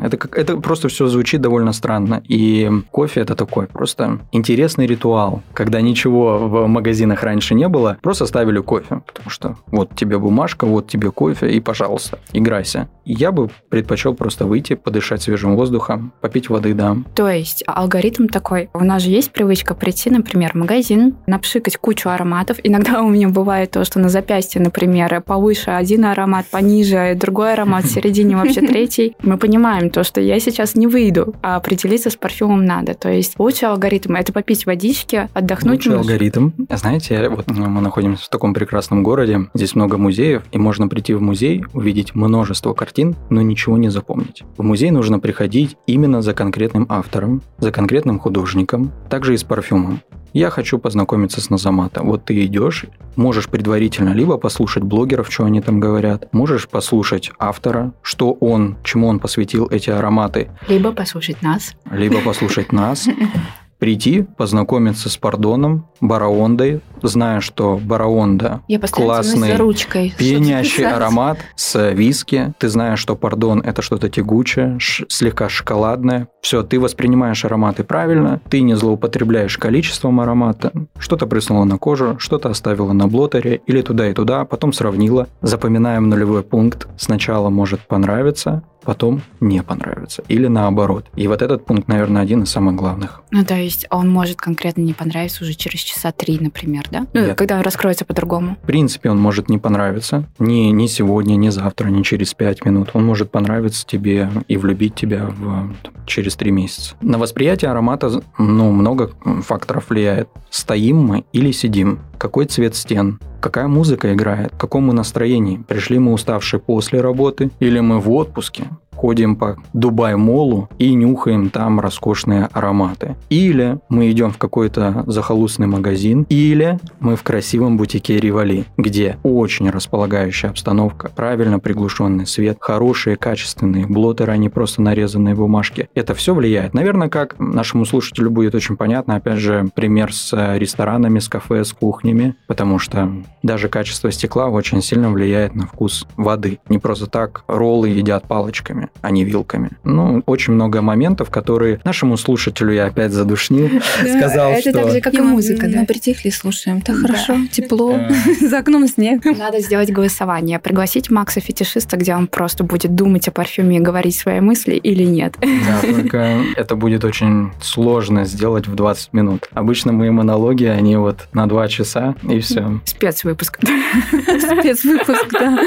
Это, 0.02 0.16
как... 0.16 0.36
это 0.36 0.56
просто 0.56 0.88
все 0.88 1.06
звучит 1.06 1.40
довольно 1.40 1.72
странно. 1.72 2.22
И 2.28 2.70
кофе 2.90 3.20
это 3.20 3.34
такой 3.34 3.66
просто 3.66 4.18
интересный 4.32 4.86
ритуал. 4.86 5.42
Когда 5.52 5.80
ничего 5.80 6.38
в 6.38 6.66
магазинах 6.66 7.22
раньше 7.22 7.54
не 7.54 7.68
было, 7.68 7.96
просто 8.02 8.26
ставили 8.26 8.58
кофе. 8.58 9.02
Потому 9.06 9.30
что 9.30 9.56
вот 9.68 9.94
тебе 9.94 10.18
бумажка, 10.18 10.66
вот 10.66 10.88
тебе 10.88 11.10
кофе, 11.10 11.50
и, 11.50 11.60
пожалуйста, 11.60 12.18
играйся. 12.32 12.88
Я 13.04 13.32
бы 13.32 13.50
предпочел 13.68 14.14
просто 14.14 14.46
выйти, 14.46 14.74
подышать 14.74 15.22
свежим 15.22 15.56
воздухом, 15.56 16.12
попить 16.20 16.48
воды, 16.48 16.74
да. 16.74 16.96
То 17.14 17.28
есть 17.28 17.62
алгоритм 17.66 18.26
такой. 18.26 18.70
У 18.72 18.82
нас 18.82 19.02
же 19.02 19.10
есть 19.10 19.30
привычка 19.30 19.74
прийти, 19.84 20.08
например, 20.08 20.52
в 20.52 20.54
магазин, 20.54 21.14
напшикать 21.26 21.76
кучу 21.76 22.08
ароматов. 22.08 22.56
Иногда 22.62 23.02
у 23.02 23.08
меня 23.10 23.28
бывает 23.28 23.72
то, 23.72 23.84
что 23.84 23.98
на 23.98 24.08
запястье, 24.08 24.58
например, 24.62 25.20
повыше 25.20 25.72
один 25.72 26.06
аромат, 26.06 26.46
пониже 26.46 27.14
другой 27.14 27.52
аромат, 27.52 27.84
в 27.84 27.90
середине 27.92 28.34
вообще 28.34 28.62
третий. 28.62 29.14
Мы 29.20 29.36
понимаем 29.36 29.90
то, 29.90 30.02
что 30.02 30.22
я 30.22 30.40
сейчас 30.40 30.74
не 30.74 30.86
выйду, 30.86 31.34
а 31.42 31.56
определиться 31.56 32.08
с 32.08 32.16
парфюмом 32.16 32.64
надо. 32.64 32.94
То 32.94 33.10
есть 33.10 33.38
лучший 33.38 33.68
алгоритм– 33.68 34.14
это 34.14 34.32
попить 34.32 34.64
водички, 34.64 35.28
отдохнуть. 35.34 35.74
Лучший 35.74 35.90
немножко. 35.90 36.12
алгоритм. 36.12 36.50
Знаете, 36.70 37.28
вот 37.28 37.46
мы 37.50 37.82
находимся 37.82 38.24
в 38.24 38.28
таком 38.30 38.54
прекрасном 38.54 39.02
городе, 39.02 39.50
здесь 39.52 39.74
много 39.74 39.98
музеев, 39.98 40.44
и 40.50 40.56
можно 40.56 40.88
прийти 40.88 41.12
в 41.12 41.20
музей, 41.20 41.62
увидеть 41.74 42.14
множество 42.14 42.72
картин, 42.72 43.16
но 43.28 43.42
ничего 43.42 43.76
не 43.76 43.90
запомнить. 43.90 44.44
В 44.56 44.62
музей 44.62 44.90
нужно 44.90 45.18
приходить 45.18 45.76
именно 45.86 46.22
за 46.22 46.32
конкретным 46.32 46.86
автором, 46.88 47.42
за 47.58 47.70
конкретным 47.70 48.18
художником, 48.18 48.90
также 49.10 49.34
и 49.34 49.36
с 49.36 49.44
парфюмом 49.44 49.73
парфюмом. 49.74 50.00
Я 50.32 50.50
хочу 50.50 50.78
познакомиться 50.78 51.40
с 51.40 51.48
Назамата. 51.48 52.02
Вот 52.02 52.24
ты 52.24 52.44
идешь, 52.44 52.86
можешь 53.14 53.48
предварительно 53.48 54.12
либо 54.12 54.36
послушать 54.36 54.82
блогеров, 54.82 55.32
что 55.32 55.44
они 55.44 55.60
там 55.60 55.78
говорят, 55.78 56.32
можешь 56.32 56.68
послушать 56.68 57.30
автора, 57.38 57.92
что 58.02 58.32
он, 58.32 58.76
чему 58.82 59.06
он 59.06 59.20
посвятил 59.20 59.68
эти 59.70 59.90
ароматы. 59.90 60.50
Либо 60.68 60.90
послушать 60.92 61.40
нас. 61.42 61.74
Либо 61.90 62.20
послушать 62.20 62.72
нас. 62.72 63.08
прийти, 63.84 64.22
познакомиться 64.22 65.10
с 65.10 65.18
Пардоном, 65.18 65.86
Бараондой, 66.00 66.80
зная, 67.02 67.40
что 67.40 67.78
Бараонда 67.82 68.62
Я 68.66 68.78
классный, 68.78 69.56
ручкой, 69.56 70.14
пенящий 70.16 70.86
аромат 70.86 71.36
с 71.54 71.90
виски. 71.90 72.54
Ты 72.58 72.70
знаешь, 72.70 72.98
что 72.98 73.14
Пардон– 73.14 73.60
это 73.64 73.82
что-то 73.82 74.08
тягучее, 74.08 74.78
слегка 74.80 75.50
шоколадное. 75.50 76.28
Все, 76.40 76.62
ты 76.62 76.80
воспринимаешь 76.80 77.44
ароматы 77.44 77.84
правильно, 77.84 78.40
ты 78.48 78.62
не 78.62 78.74
злоупотребляешь 78.74 79.58
количеством 79.58 80.18
аромата. 80.18 80.72
Что-то 80.98 81.26
прыснуло 81.26 81.64
на 81.64 81.76
кожу, 81.76 82.16
что-то 82.18 82.48
оставило 82.48 82.94
на 82.94 83.06
блотере, 83.06 83.60
или 83.66 83.82
туда 83.82 84.08
и 84.08 84.14
туда, 84.14 84.46
потом 84.46 84.72
сравнила. 84.72 85.28
Запоминаем 85.42 86.08
нулевой 86.08 86.42
пункт. 86.42 86.88
Сначала 86.96 87.50
может 87.50 87.80
понравиться, 87.80 88.62
потом 88.84 89.22
не 89.40 89.62
понравится. 89.62 90.22
Или 90.28 90.46
наоборот. 90.46 91.06
И 91.16 91.26
вот 91.28 91.42
этот 91.42 91.64
пункт, 91.64 91.88
наверное, 91.88 92.22
один 92.22 92.42
из 92.42 92.50
самых 92.50 92.76
главных. 92.76 93.22
Ну, 93.30 93.44
то 93.44 93.54
есть 93.54 93.86
он 93.90 94.08
может 94.08 94.36
конкретно 94.36 94.82
не 94.82 94.92
понравиться 94.92 95.44
уже 95.44 95.54
через 95.54 95.80
часа 95.80 96.12
три, 96.12 96.38
например, 96.38 96.84
да? 96.90 97.06
Ну, 97.12 97.26
Нет. 97.26 97.38
когда 97.38 97.56
он 97.56 97.62
раскроется 97.62 98.04
по-другому. 98.04 98.56
В 98.62 98.66
принципе, 98.66 99.10
он 99.10 99.20
может 99.20 99.48
не 99.48 99.58
понравиться. 99.58 100.28
Ни, 100.38 100.70
ни 100.70 100.86
сегодня, 100.86 101.36
ни 101.36 101.48
завтра, 101.48 101.88
ни 101.88 102.02
через 102.02 102.34
пять 102.34 102.64
минут. 102.64 102.90
Он 102.92 103.04
может 103.04 103.30
понравиться 103.30 103.86
тебе 103.86 104.30
и 104.48 104.56
влюбить 104.56 104.94
тебя 104.94 105.26
в, 105.26 105.74
через 106.06 106.36
три 106.36 106.50
месяца. 106.50 106.94
На 107.00 107.18
восприятие 107.18 107.70
аромата 107.70 108.22
ну, 108.38 108.70
много 108.72 109.12
факторов 109.42 109.90
влияет. 109.90 110.28
Стоим 110.50 110.98
мы 110.98 111.24
или 111.32 111.50
сидим? 111.50 112.00
Какой 112.18 112.46
цвет 112.46 112.76
стен? 112.76 113.18
Какая 113.44 113.68
музыка 113.68 114.14
играет, 114.14 114.54
в 114.54 114.56
каком 114.56 114.84
мы 114.84 114.94
настроении. 114.94 115.62
Пришли 115.68 115.98
мы 115.98 116.14
уставшие 116.14 116.60
после 116.60 117.02
работы 117.02 117.50
или 117.60 117.78
мы 117.78 118.00
в 118.00 118.10
отпуске, 118.10 118.64
ходим 118.96 119.36
по 119.36 119.56
Дубай-молу 119.72 120.68
и 120.78 120.94
нюхаем 120.94 121.50
там 121.50 121.80
роскошные 121.80 122.48
ароматы. 122.52 123.16
Или 123.30 123.78
мы 123.88 124.10
идем 124.10 124.30
в 124.30 124.38
какой-то 124.38 125.04
захолустный 125.06 125.66
магазин, 125.66 126.26
или 126.28 126.78
мы 127.00 127.16
в 127.16 127.22
красивом 127.22 127.76
бутике 127.76 128.18
Ривали, 128.18 128.64
где 128.76 129.18
очень 129.22 129.70
располагающая 129.70 130.50
обстановка, 130.50 131.10
правильно 131.14 131.58
приглушенный 131.58 132.26
свет, 132.26 132.58
хорошие 132.60 133.16
качественные 133.16 133.86
блотеры, 133.86 134.32
а 134.32 134.36
не 134.36 134.48
просто 134.48 134.82
нарезанные 134.82 135.34
бумажки. 135.34 135.88
Это 135.94 136.14
все 136.14 136.34
влияет. 136.34 136.74
Наверное, 136.74 137.08
как 137.08 137.38
нашему 137.38 137.84
слушателю 137.84 138.30
будет 138.30 138.54
очень 138.54 138.76
понятно, 138.76 139.16
опять 139.16 139.38
же, 139.38 139.68
пример 139.74 140.12
с 140.12 140.32
ресторанами, 140.56 141.18
с 141.18 141.28
кафе, 141.28 141.64
с 141.64 141.72
кухнями, 141.72 142.36
потому 142.46 142.78
что 142.78 143.12
даже 143.42 143.68
качество 143.68 144.10
стекла 144.10 144.48
очень 144.48 144.82
сильно 144.82 145.10
влияет 145.10 145.54
на 145.54 145.66
вкус 145.66 146.06
воды. 146.16 146.58
Не 146.68 146.78
просто 146.78 147.06
так 147.06 147.44
роллы 147.46 147.88
едят 147.88 148.26
палочками, 148.28 148.83
а 149.02 149.10
не 149.10 149.24
вилками. 149.24 149.70
Ну, 149.84 150.22
очень 150.26 150.54
много 150.54 150.82
моментов, 150.82 151.30
которые 151.30 151.80
нашему 151.84 152.16
слушателю 152.16 152.72
я 152.72 152.86
опять 152.86 153.12
задушнил. 153.12 153.70
Сказал, 154.00 154.56
что... 154.56 154.70
Это 154.70 154.72
так 154.80 154.90
же, 154.90 155.00
как 155.00 155.14
и 155.14 155.20
музыка, 155.20 155.68
да? 155.68 155.80
Мы 155.80 155.86
притихли, 155.86 156.30
слушаем. 156.30 156.80
Так 156.80 156.96
хорошо, 156.96 157.36
тепло, 157.50 157.98
за 158.40 158.58
окном 158.58 158.86
снег. 158.88 159.24
Надо 159.24 159.60
сделать 159.60 159.92
голосование. 159.92 160.58
Пригласить 160.58 161.10
Макса 161.10 161.40
Фетишиста, 161.40 161.96
где 161.96 162.14
он 162.14 162.26
просто 162.26 162.64
будет 162.64 162.94
думать 162.94 163.28
о 163.28 163.30
парфюме 163.30 163.76
и 163.76 163.80
говорить 163.80 164.16
свои 164.16 164.40
мысли 164.40 164.74
или 164.74 165.04
нет. 165.04 165.36
Да, 165.40 165.80
только 165.92 166.42
это 166.56 166.76
будет 166.76 167.04
очень 167.04 167.52
сложно 167.60 168.24
сделать 168.24 168.66
в 168.66 168.74
20 168.74 169.12
минут. 169.12 169.48
Обычно 169.52 169.92
мои 169.92 170.10
монологи, 170.10 170.64
они 170.64 170.96
вот 170.96 171.28
на 171.32 171.46
2 171.46 171.68
часа, 171.68 172.14
и 172.28 172.40
все. 172.40 172.80
Спецвыпуск 172.84 173.34
выпуск. 173.34 173.58
Спецвыпуск, 174.60 175.28
да. 175.32 175.58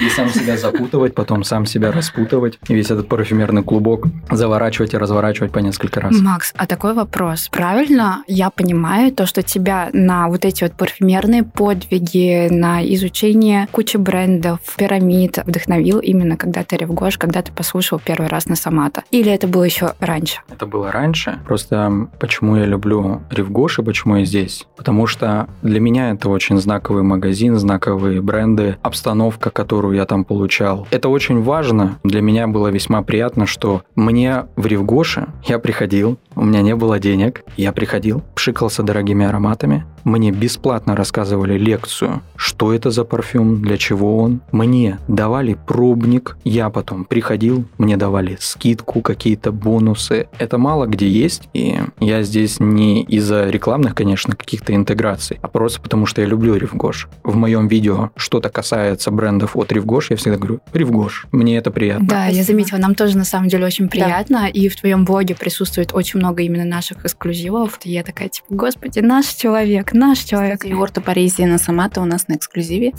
И 0.00 0.08
сам 0.08 0.28
себя 0.30 0.56
запутывать, 0.56 1.14
потом 1.14 1.44
сам 1.44 1.66
себя 1.66 1.92
распутывать. 1.92 2.58
И 2.68 2.74
весь 2.74 2.90
этот 2.90 3.08
парфюмерный 3.08 3.62
клубок 3.62 4.06
заворачивать 4.30 4.94
и 4.94 4.96
разворачивать 4.96 5.52
по 5.52 5.58
несколько 5.58 6.00
раз. 6.00 6.18
Макс, 6.20 6.52
а 6.56 6.66
такой 6.66 6.94
вопрос. 6.94 7.48
Правильно 7.50 8.24
я 8.26 8.50
понимаю 8.50 9.12
то, 9.12 9.26
что 9.26 9.42
тебя 9.42 9.90
на 9.92 10.28
вот 10.28 10.44
эти 10.44 10.62
вот 10.64 10.72
парфюмерные 10.72 11.44
подвиги, 11.44 12.48
на 12.50 12.82
изучение 12.94 13.68
кучи 13.72 13.96
брендов, 13.96 14.60
пирамид 14.76 15.38
вдохновил 15.44 15.98
именно 15.98 16.36
когда 16.36 16.64
ты 16.64 16.76
ревгош, 16.76 17.18
когда 17.18 17.42
ты 17.42 17.52
послушал 17.52 18.00
первый 18.02 18.28
раз 18.28 18.46
на 18.46 18.56
Самата? 18.56 19.02
Или 19.10 19.30
это 19.32 19.46
было 19.48 19.64
еще 19.64 19.94
раньше? 20.00 20.40
Это 20.50 20.66
было 20.66 20.90
раньше. 20.92 21.38
Просто 21.46 22.08
почему 22.18 22.56
я 22.56 22.64
люблю 22.64 23.22
ревгош 23.30 23.78
и 23.78 23.82
почему 23.82 24.16
я 24.16 24.24
здесь? 24.24 24.66
Потому 24.76 25.06
что 25.06 25.48
для 25.62 25.80
меня 25.80 26.10
это 26.10 26.28
очень 26.28 26.58
знаковый 26.58 27.02
магазин, 27.02 27.56
знаковые 27.58 28.20
бренды, 28.22 28.76
обстановка, 28.82 29.50
которую 29.50 29.89
которую 29.90 29.98
я 29.98 30.06
там 30.06 30.24
получал. 30.24 30.86
Это 30.90 31.08
очень 31.08 31.42
важно. 31.42 31.98
Для 32.04 32.22
меня 32.22 32.46
было 32.46 32.68
весьма 32.68 33.02
приятно, 33.02 33.46
что 33.46 33.82
мне 33.96 34.46
в 34.56 34.66
Ревгоше 34.66 35.26
я 35.48 35.58
приходил, 35.58 36.16
у 36.36 36.44
меня 36.44 36.62
не 36.62 36.76
было 36.76 36.98
денег, 36.98 37.42
я 37.56 37.72
приходил, 37.72 38.22
пшикался 38.34 38.82
дорогими 38.82 39.26
ароматами, 39.26 39.84
мне 40.04 40.30
бесплатно 40.30 40.96
рассказывали 40.96 41.58
лекцию, 41.58 42.22
что 42.36 42.72
это 42.72 42.90
за 42.90 43.04
парфюм, 43.04 43.62
для 43.62 43.76
чего 43.76 44.18
он. 44.18 44.40
Мне 44.52 44.98
давали 45.08 45.54
пробник, 45.66 46.36
я 46.44 46.70
потом 46.70 47.04
приходил, 47.04 47.64
мне 47.78 47.96
давали 47.96 48.36
скидку, 48.40 49.00
какие-то 49.00 49.52
бонусы. 49.52 50.28
Это 50.38 50.58
мало 50.58 50.86
где 50.86 51.08
есть, 51.08 51.48
и 51.52 51.80
я 51.98 52.22
здесь 52.22 52.60
не 52.60 53.02
из-за 53.02 53.50
рекламных, 53.50 53.94
конечно, 53.94 54.34
каких-то 54.34 54.74
интеграций, 54.74 55.38
а 55.42 55.48
просто 55.48 55.80
потому, 55.80 56.06
что 56.06 56.20
я 56.20 56.26
люблю 56.26 56.56
Ревгош. 56.56 57.08
В 57.22 57.36
моем 57.36 57.68
видео 57.68 58.10
что-то 58.16 58.48
касается 58.48 59.10
брендов 59.10 59.56
от 59.56 59.72
Ревгош, 59.72 60.10
я 60.10 60.16
всегда 60.16 60.36
говорю 60.36 60.60
Ревгош. 60.72 61.26
Мне 61.32 61.56
это 61.56 61.70
приятно. 61.70 62.06
Да, 62.06 62.26
я 62.26 62.42
заметила, 62.42 62.78
нам 62.78 62.94
тоже 62.94 63.16
на 63.16 63.24
самом 63.24 63.48
деле 63.48 63.66
очень 63.66 63.88
приятно, 63.88 64.42
да. 64.42 64.48
и 64.48 64.68
в 64.68 64.76
твоем 64.76 65.04
блоге 65.04 65.34
присутствует 65.34 65.92
очень 65.92 66.20
много 66.20 66.42
именно 66.42 66.64
наших 66.64 67.04
эксклюзивов. 67.04 67.78
И 67.84 67.90
я 67.90 68.02
такая, 68.02 68.28
типа, 68.28 68.46
господи, 68.50 69.00
наш 69.00 69.26
человек, 69.26 69.89
наш 69.92 70.18
человек. 70.18 70.60
Кстати, 70.60 70.72
Орто 70.72 71.00
Паризи 71.00 71.42
на 71.42 71.58
Самата 71.58 72.00
у 72.00 72.04
нас 72.04 72.28
на 72.28 72.34
эксклюзиве. 72.34 72.92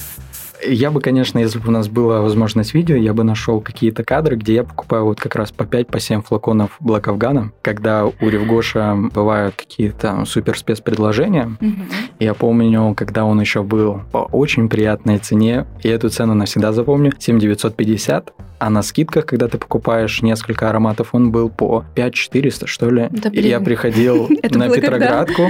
Я 0.68 0.92
бы, 0.92 1.02
конечно, 1.02 1.40
если 1.40 1.60
бы 1.60 1.70
у 1.70 1.72
нас 1.72 1.88
была 1.88 2.22
возможность 2.22 2.74
видео, 2.74 2.96
я 2.96 3.14
бы 3.14 3.24
нашел 3.24 3.62
какие-то 3.62 4.04
кадры, 4.04 4.36
где 4.36 4.56
я 4.56 4.64
покупаю 4.64 5.06
вот 5.06 5.20
как 5.20 5.36
раз 5.36 5.52
по 5.52 5.66
5 5.66 5.88
по 5.88 6.00
7 6.00 6.22
флаконов 6.22 6.78
Black 6.82 7.04
Afghan, 7.04 7.50
когда 7.62 8.06
у 8.06 8.14
Ревгоша 8.20 8.96
бывают 9.14 9.56
какие-то 9.56 10.24
супер 10.26 10.58
спецпредложения. 10.58 11.58
Угу. 11.60 11.82
Я 12.20 12.34
помню, 12.34 12.94
когда 12.96 13.26
он 13.26 13.42
еще 13.42 13.64
был 13.64 14.02
по 14.12 14.20
очень 14.20 14.70
приятной 14.70 15.18
цене, 15.18 15.66
и 15.84 15.90
эту 15.90 16.10
цену 16.10 16.34
навсегда 16.34 16.74
запомню, 16.74 17.14
7950, 17.18 18.34
а 18.60 18.70
на 18.70 18.84
скидках, 18.84 19.26
когда 19.26 19.48
ты 19.48 19.58
покупаешь 19.58 20.22
несколько 20.22 20.70
ароматов, 20.70 21.10
он 21.14 21.32
был 21.32 21.50
по 21.50 21.84
5400, 21.96 22.68
что 22.68 22.90
ли. 22.90 23.08
Да, 23.10 23.30
и 23.30 23.48
я 23.48 23.60
приходил 23.60 24.30
на 24.52 24.70
Петроградку 24.70 25.50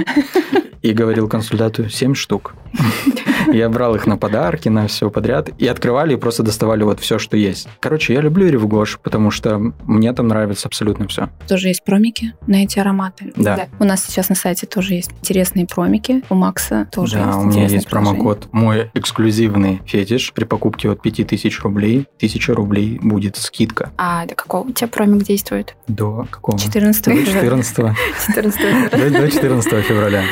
и 0.80 0.92
говорил 0.92 1.28
консультанту 1.28 1.88
7 1.88 2.14
штук. 2.14 2.54
Я 3.50 3.68
брал 3.68 3.94
их 3.94 4.06
на 4.06 4.16
подарки, 4.16 4.68
на 4.68 4.86
все 4.86 5.10
подряд. 5.10 5.50
И 5.58 5.66
открывали, 5.66 6.14
и 6.14 6.16
просто 6.16 6.42
доставали 6.42 6.82
вот 6.82 7.00
все, 7.00 7.18
что 7.18 7.36
есть. 7.36 7.68
Короче, 7.80 8.14
я 8.14 8.20
люблю 8.20 8.48
Ревгош, 8.48 8.98
потому 9.02 9.30
что 9.30 9.72
мне 9.84 10.12
там 10.12 10.28
нравится 10.28 10.68
абсолютно 10.68 11.08
все. 11.08 11.28
Тоже 11.48 11.68
есть 11.68 11.84
промики 11.84 12.34
на 12.46 12.62
эти 12.62 12.78
ароматы. 12.78 13.32
Да. 13.36 13.56
да. 13.56 13.66
У 13.78 13.84
нас 13.84 14.04
сейчас 14.04 14.28
на 14.28 14.34
сайте 14.34 14.66
тоже 14.66 14.94
есть 14.94 15.10
интересные 15.20 15.66
промики. 15.66 16.22
У 16.30 16.34
Макса 16.34 16.88
тоже 16.92 17.16
да, 17.16 17.26
есть 17.26 17.38
у 17.38 17.42
меня 17.42 17.66
есть 17.66 17.88
промокод. 17.88 18.48
Мой 18.52 18.90
эксклюзивный 18.94 19.80
фетиш. 19.86 20.32
При 20.32 20.44
покупке 20.44 20.90
от 20.90 21.02
5000 21.02 21.60
рублей, 21.60 22.06
1000 22.16 22.54
рублей 22.54 22.98
будет 23.02 23.36
скидка. 23.36 23.90
А 23.96 24.26
до 24.26 24.34
какого 24.34 24.68
у 24.68 24.72
тебя 24.72 24.88
промик 24.88 25.24
действует? 25.24 25.74
До 25.88 26.26
какого? 26.30 26.58
14 26.58 27.04
До 27.04 27.24
14 27.24 27.76
До 29.12 29.30
14 29.30 29.84
февраля. 29.84 30.22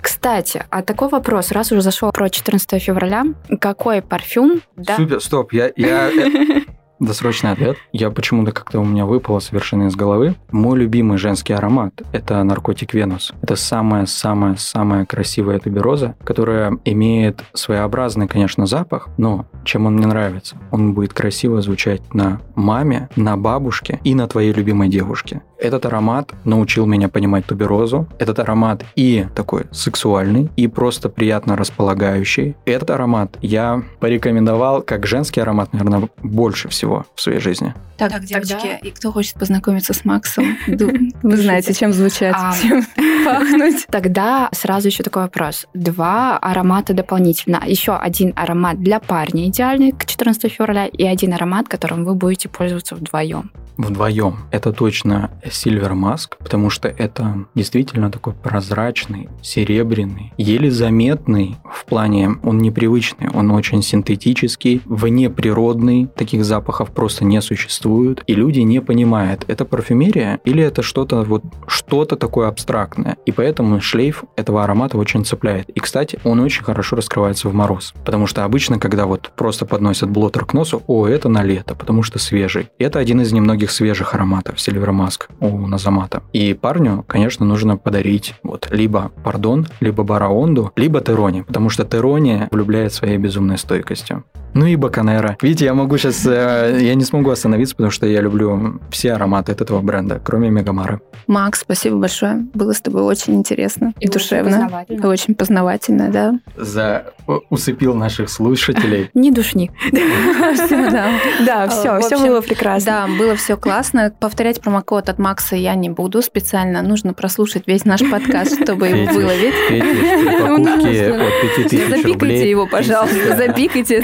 Кстати, 0.00 0.64
а 0.70 0.82
такой 0.82 1.08
вопрос, 1.08 1.50
раз 1.52 1.72
уже 1.72 1.82
зашел 1.82 2.12
про 2.12 2.30
14 2.30 2.82
февраля, 2.82 3.24
какой 3.60 4.02
парфюм? 4.02 4.62
Да? 4.76 4.96
Супер, 4.96 5.20
стоп, 5.20 5.52
я, 5.52 5.70
я, 5.76 6.10
Досрочный 7.02 7.50
ответ. 7.50 7.76
Я 7.92 8.10
почему-то 8.10 8.52
как-то 8.52 8.78
у 8.78 8.84
меня 8.84 9.06
выпало 9.06 9.40
совершенно 9.40 9.88
из 9.88 9.96
головы. 9.96 10.36
Мой 10.52 10.78
любимый 10.78 11.18
женский 11.18 11.52
аромат– 11.52 12.00
это 12.12 12.40
наркотик 12.44 12.94
Венус. 12.94 13.32
Это 13.42 13.56
самая-самая-самая 13.56 15.04
красивая 15.04 15.58
тубероза, 15.58 16.14
которая 16.22 16.78
имеет 16.84 17.42
своеобразный, 17.54 18.28
конечно, 18.28 18.66
запах, 18.66 19.08
но 19.18 19.46
чем 19.64 19.86
он 19.86 19.96
мне 19.96 20.06
нравится? 20.06 20.56
Он 20.70 20.94
будет 20.94 21.12
красиво 21.12 21.60
звучать 21.60 22.14
на 22.14 22.40
маме, 22.54 23.08
на 23.16 23.36
бабушке 23.36 23.98
и 24.04 24.14
на 24.14 24.28
твоей 24.28 24.52
любимой 24.52 24.88
девушке. 24.88 25.42
Этот 25.62 25.86
аромат 25.86 26.32
научил 26.44 26.86
меня 26.86 27.08
понимать 27.08 27.46
туберозу. 27.46 28.08
Этот 28.18 28.40
аромат 28.40 28.84
и 28.96 29.26
такой 29.36 29.66
сексуальный, 29.70 30.50
и 30.56 30.66
просто 30.66 31.08
приятно 31.08 31.56
располагающий. 31.56 32.56
Этот 32.64 32.90
аромат 32.90 33.38
я 33.42 33.84
порекомендовал 34.00 34.82
как 34.82 35.06
женский 35.06 35.40
аромат, 35.40 35.72
наверное, 35.72 36.08
больше 36.20 36.68
всего 36.68 37.06
в 37.14 37.20
своей 37.20 37.38
жизни. 37.38 37.74
Так, 37.96 38.10
так 38.10 38.24
девочки, 38.24 38.54
тогда... 38.54 38.76
и 38.78 38.90
кто 38.90 39.12
хочет 39.12 39.36
познакомиться 39.36 39.94
с 39.94 40.04
Максом, 40.04 40.56
вы 40.66 41.36
знаете, 41.36 41.72
чем 41.72 41.92
звучать, 41.92 42.34
а, 42.36 42.52
чем 42.60 42.82
пахнуть. 43.24 43.86
Тогда 43.86 44.48
сразу 44.50 44.88
еще 44.88 45.04
такой 45.04 45.22
вопрос. 45.22 45.68
Два 45.74 46.38
аромата 46.38 46.92
дополнительно. 46.92 47.62
Еще 47.64 47.94
один 47.94 48.32
аромат 48.34 48.80
для 48.80 48.98
парня 48.98 49.46
идеальный 49.46 49.92
к 49.92 50.06
14 50.06 50.50
февраля 50.50 50.86
и 50.86 51.04
один 51.04 51.32
аромат, 51.34 51.68
которым 51.68 52.04
вы 52.04 52.16
будете 52.16 52.48
пользоваться 52.48 52.96
вдвоем 52.96 53.52
вдвоем. 53.76 54.38
Это 54.50 54.72
точно 54.72 55.30
Silver 55.44 55.92
Mask, 55.92 56.32
потому 56.38 56.70
что 56.70 56.88
это 56.88 57.46
действительно 57.54 58.10
такой 58.10 58.32
прозрачный, 58.34 59.28
серебряный, 59.42 60.32
еле 60.36 60.70
заметный 60.70 61.56
в 61.64 61.84
плане, 61.84 62.36
он 62.42 62.58
непривычный, 62.58 63.28
он 63.32 63.50
очень 63.50 63.82
синтетический, 63.82 64.82
внеприродный, 64.84 66.06
таких 66.06 66.44
запахов 66.44 66.90
просто 66.90 67.24
не 67.24 67.40
существует, 67.40 68.22
и 68.26 68.34
люди 68.34 68.60
не 68.60 68.80
понимают, 68.80 69.44
это 69.48 69.64
парфюмерия 69.64 70.40
или 70.44 70.62
это 70.62 70.82
что-то 70.82 71.22
вот, 71.22 71.42
что-то 71.66 72.16
такое 72.16 72.48
абстрактное. 72.48 73.16
И 73.26 73.32
поэтому 73.32 73.80
шлейф 73.80 74.24
этого 74.36 74.64
аромата 74.64 74.98
очень 74.98 75.24
цепляет. 75.24 75.68
И, 75.70 75.80
кстати, 75.80 76.18
он 76.24 76.40
очень 76.40 76.64
хорошо 76.64 76.96
раскрывается 76.96 77.48
в 77.48 77.54
мороз, 77.54 77.94
потому 78.04 78.26
что 78.26 78.44
обычно, 78.44 78.78
когда 78.78 79.06
вот 79.06 79.32
просто 79.36 79.66
подносят 79.66 80.10
блотер 80.10 80.44
к 80.44 80.52
носу, 80.52 80.82
о, 80.86 81.06
это 81.06 81.28
на 81.28 81.42
лето, 81.42 81.74
потому 81.74 82.02
что 82.02 82.18
свежий. 82.18 82.68
Это 82.78 82.98
один 82.98 83.20
из 83.20 83.32
немногих 83.32 83.61
свежих 83.70 84.14
ароматов 84.14 84.56
Mask 84.56 85.28
у 85.40 85.66
Назамата. 85.66 86.22
И 86.32 86.54
парню, 86.54 87.04
конечно, 87.06 87.46
нужно 87.46 87.76
подарить 87.76 88.34
вот 88.42 88.68
либо 88.70 89.12
Пардон, 89.22 89.66
либо 89.80 90.02
Бараонду, 90.02 90.72
либо 90.76 91.00
Терони, 91.00 91.42
потому 91.42 91.68
что 91.68 91.84
Терони 91.84 92.48
влюбляет 92.50 92.92
своей 92.92 93.18
безумной 93.18 93.58
стойкостью. 93.58 94.24
Ну 94.54 94.66
и 94.66 94.76
Баканера. 94.76 95.36
Видите, 95.40 95.64
я 95.64 95.74
могу 95.74 95.96
сейчас... 95.98 96.26
Э, 96.26 96.78
я 96.80 96.94
не 96.94 97.04
смогу 97.04 97.30
остановиться, 97.30 97.74
потому 97.74 97.90
что 97.90 98.06
я 98.06 98.20
люблю 98.20 98.80
все 98.90 99.14
ароматы 99.14 99.52
от 99.52 99.60
этого 99.60 99.80
бренда, 99.80 100.20
кроме 100.22 100.50
Мегамары. 100.50 101.00
Макс, 101.26 101.60
спасибо 101.60 101.96
большое. 101.96 102.46
Было 102.52 102.72
с 102.72 102.80
тобой 102.80 103.02
очень 103.02 103.34
интересно 103.34 103.94
и, 104.00 104.06
и 104.06 104.08
душевно. 104.08 104.84
Очень 105.04 105.22
очень 105.22 105.34
познавательно, 105.34 106.10
да. 106.10 106.34
За 106.56 107.12
усыпил 107.50 107.94
наших 107.94 108.28
слушателей. 108.28 109.10
Не 109.14 109.30
душни. 109.30 109.70
Да, 109.92 111.68
все, 111.68 112.00
все 112.00 112.18
было 112.18 112.40
прекрасно. 112.40 112.86
Да, 112.86 113.06
было 113.18 113.36
все 113.36 113.56
классно. 113.56 114.12
Повторять 114.18 114.60
промокод 114.60 115.08
от 115.08 115.18
Макса 115.18 115.56
я 115.56 115.74
не 115.74 115.88
буду 115.88 116.22
специально. 116.22 116.82
Нужно 116.82 117.14
прослушать 117.14 117.64
весь 117.66 117.84
наш 117.84 118.00
подкаст, 118.10 118.62
чтобы 118.62 118.88
его 118.88 119.12
выловить. 119.12 119.54
Запикайте 121.70 122.50
его, 122.50 122.66
пожалуйста. 122.66 123.36
Запикайте 123.36 124.00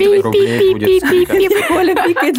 Оля 1.71 1.95
пикает. 1.95 2.37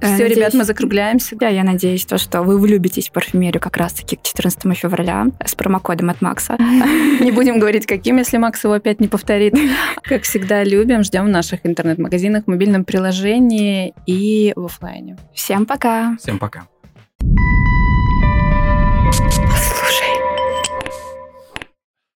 Все, 0.00 0.26
ребят, 0.26 0.54
мы 0.54 0.64
закругляемся. 0.64 1.36
Да, 1.36 1.48
я 1.48 1.64
надеюсь, 1.64 2.04
то, 2.04 2.18
что 2.18 2.42
вы 2.42 2.58
влюбитесь 2.58 3.08
в 3.08 3.12
парфюмерию 3.12 3.60
как 3.60 3.76
раз-таки 3.76 4.16
к 4.16 4.22
14 4.22 4.76
февраля 4.76 5.26
с 5.44 5.54
промокодом 5.54 6.10
от 6.10 6.20
Макса. 6.20 6.56
Не 7.20 7.30
будем 7.32 7.58
говорить, 7.58 7.86
каким, 7.86 8.18
если 8.18 8.38
Макс 8.38 8.62
его 8.64 8.74
опять 8.74 9.00
не 9.00 9.08
повторит. 9.08 9.54
Как 10.02 10.22
всегда, 10.22 10.64
любим, 10.64 11.04
ждем 11.04 11.26
в 11.26 11.28
наших 11.28 11.60
интернет-магазинах, 11.64 12.46
мобильном 12.46 12.84
приложении 12.84 13.94
и 14.06 14.52
в 14.56 14.66
офлайне. 14.66 15.16
Всем 15.34 15.66
пока. 15.66 16.16
Всем 16.18 16.38
пока. 16.38 16.66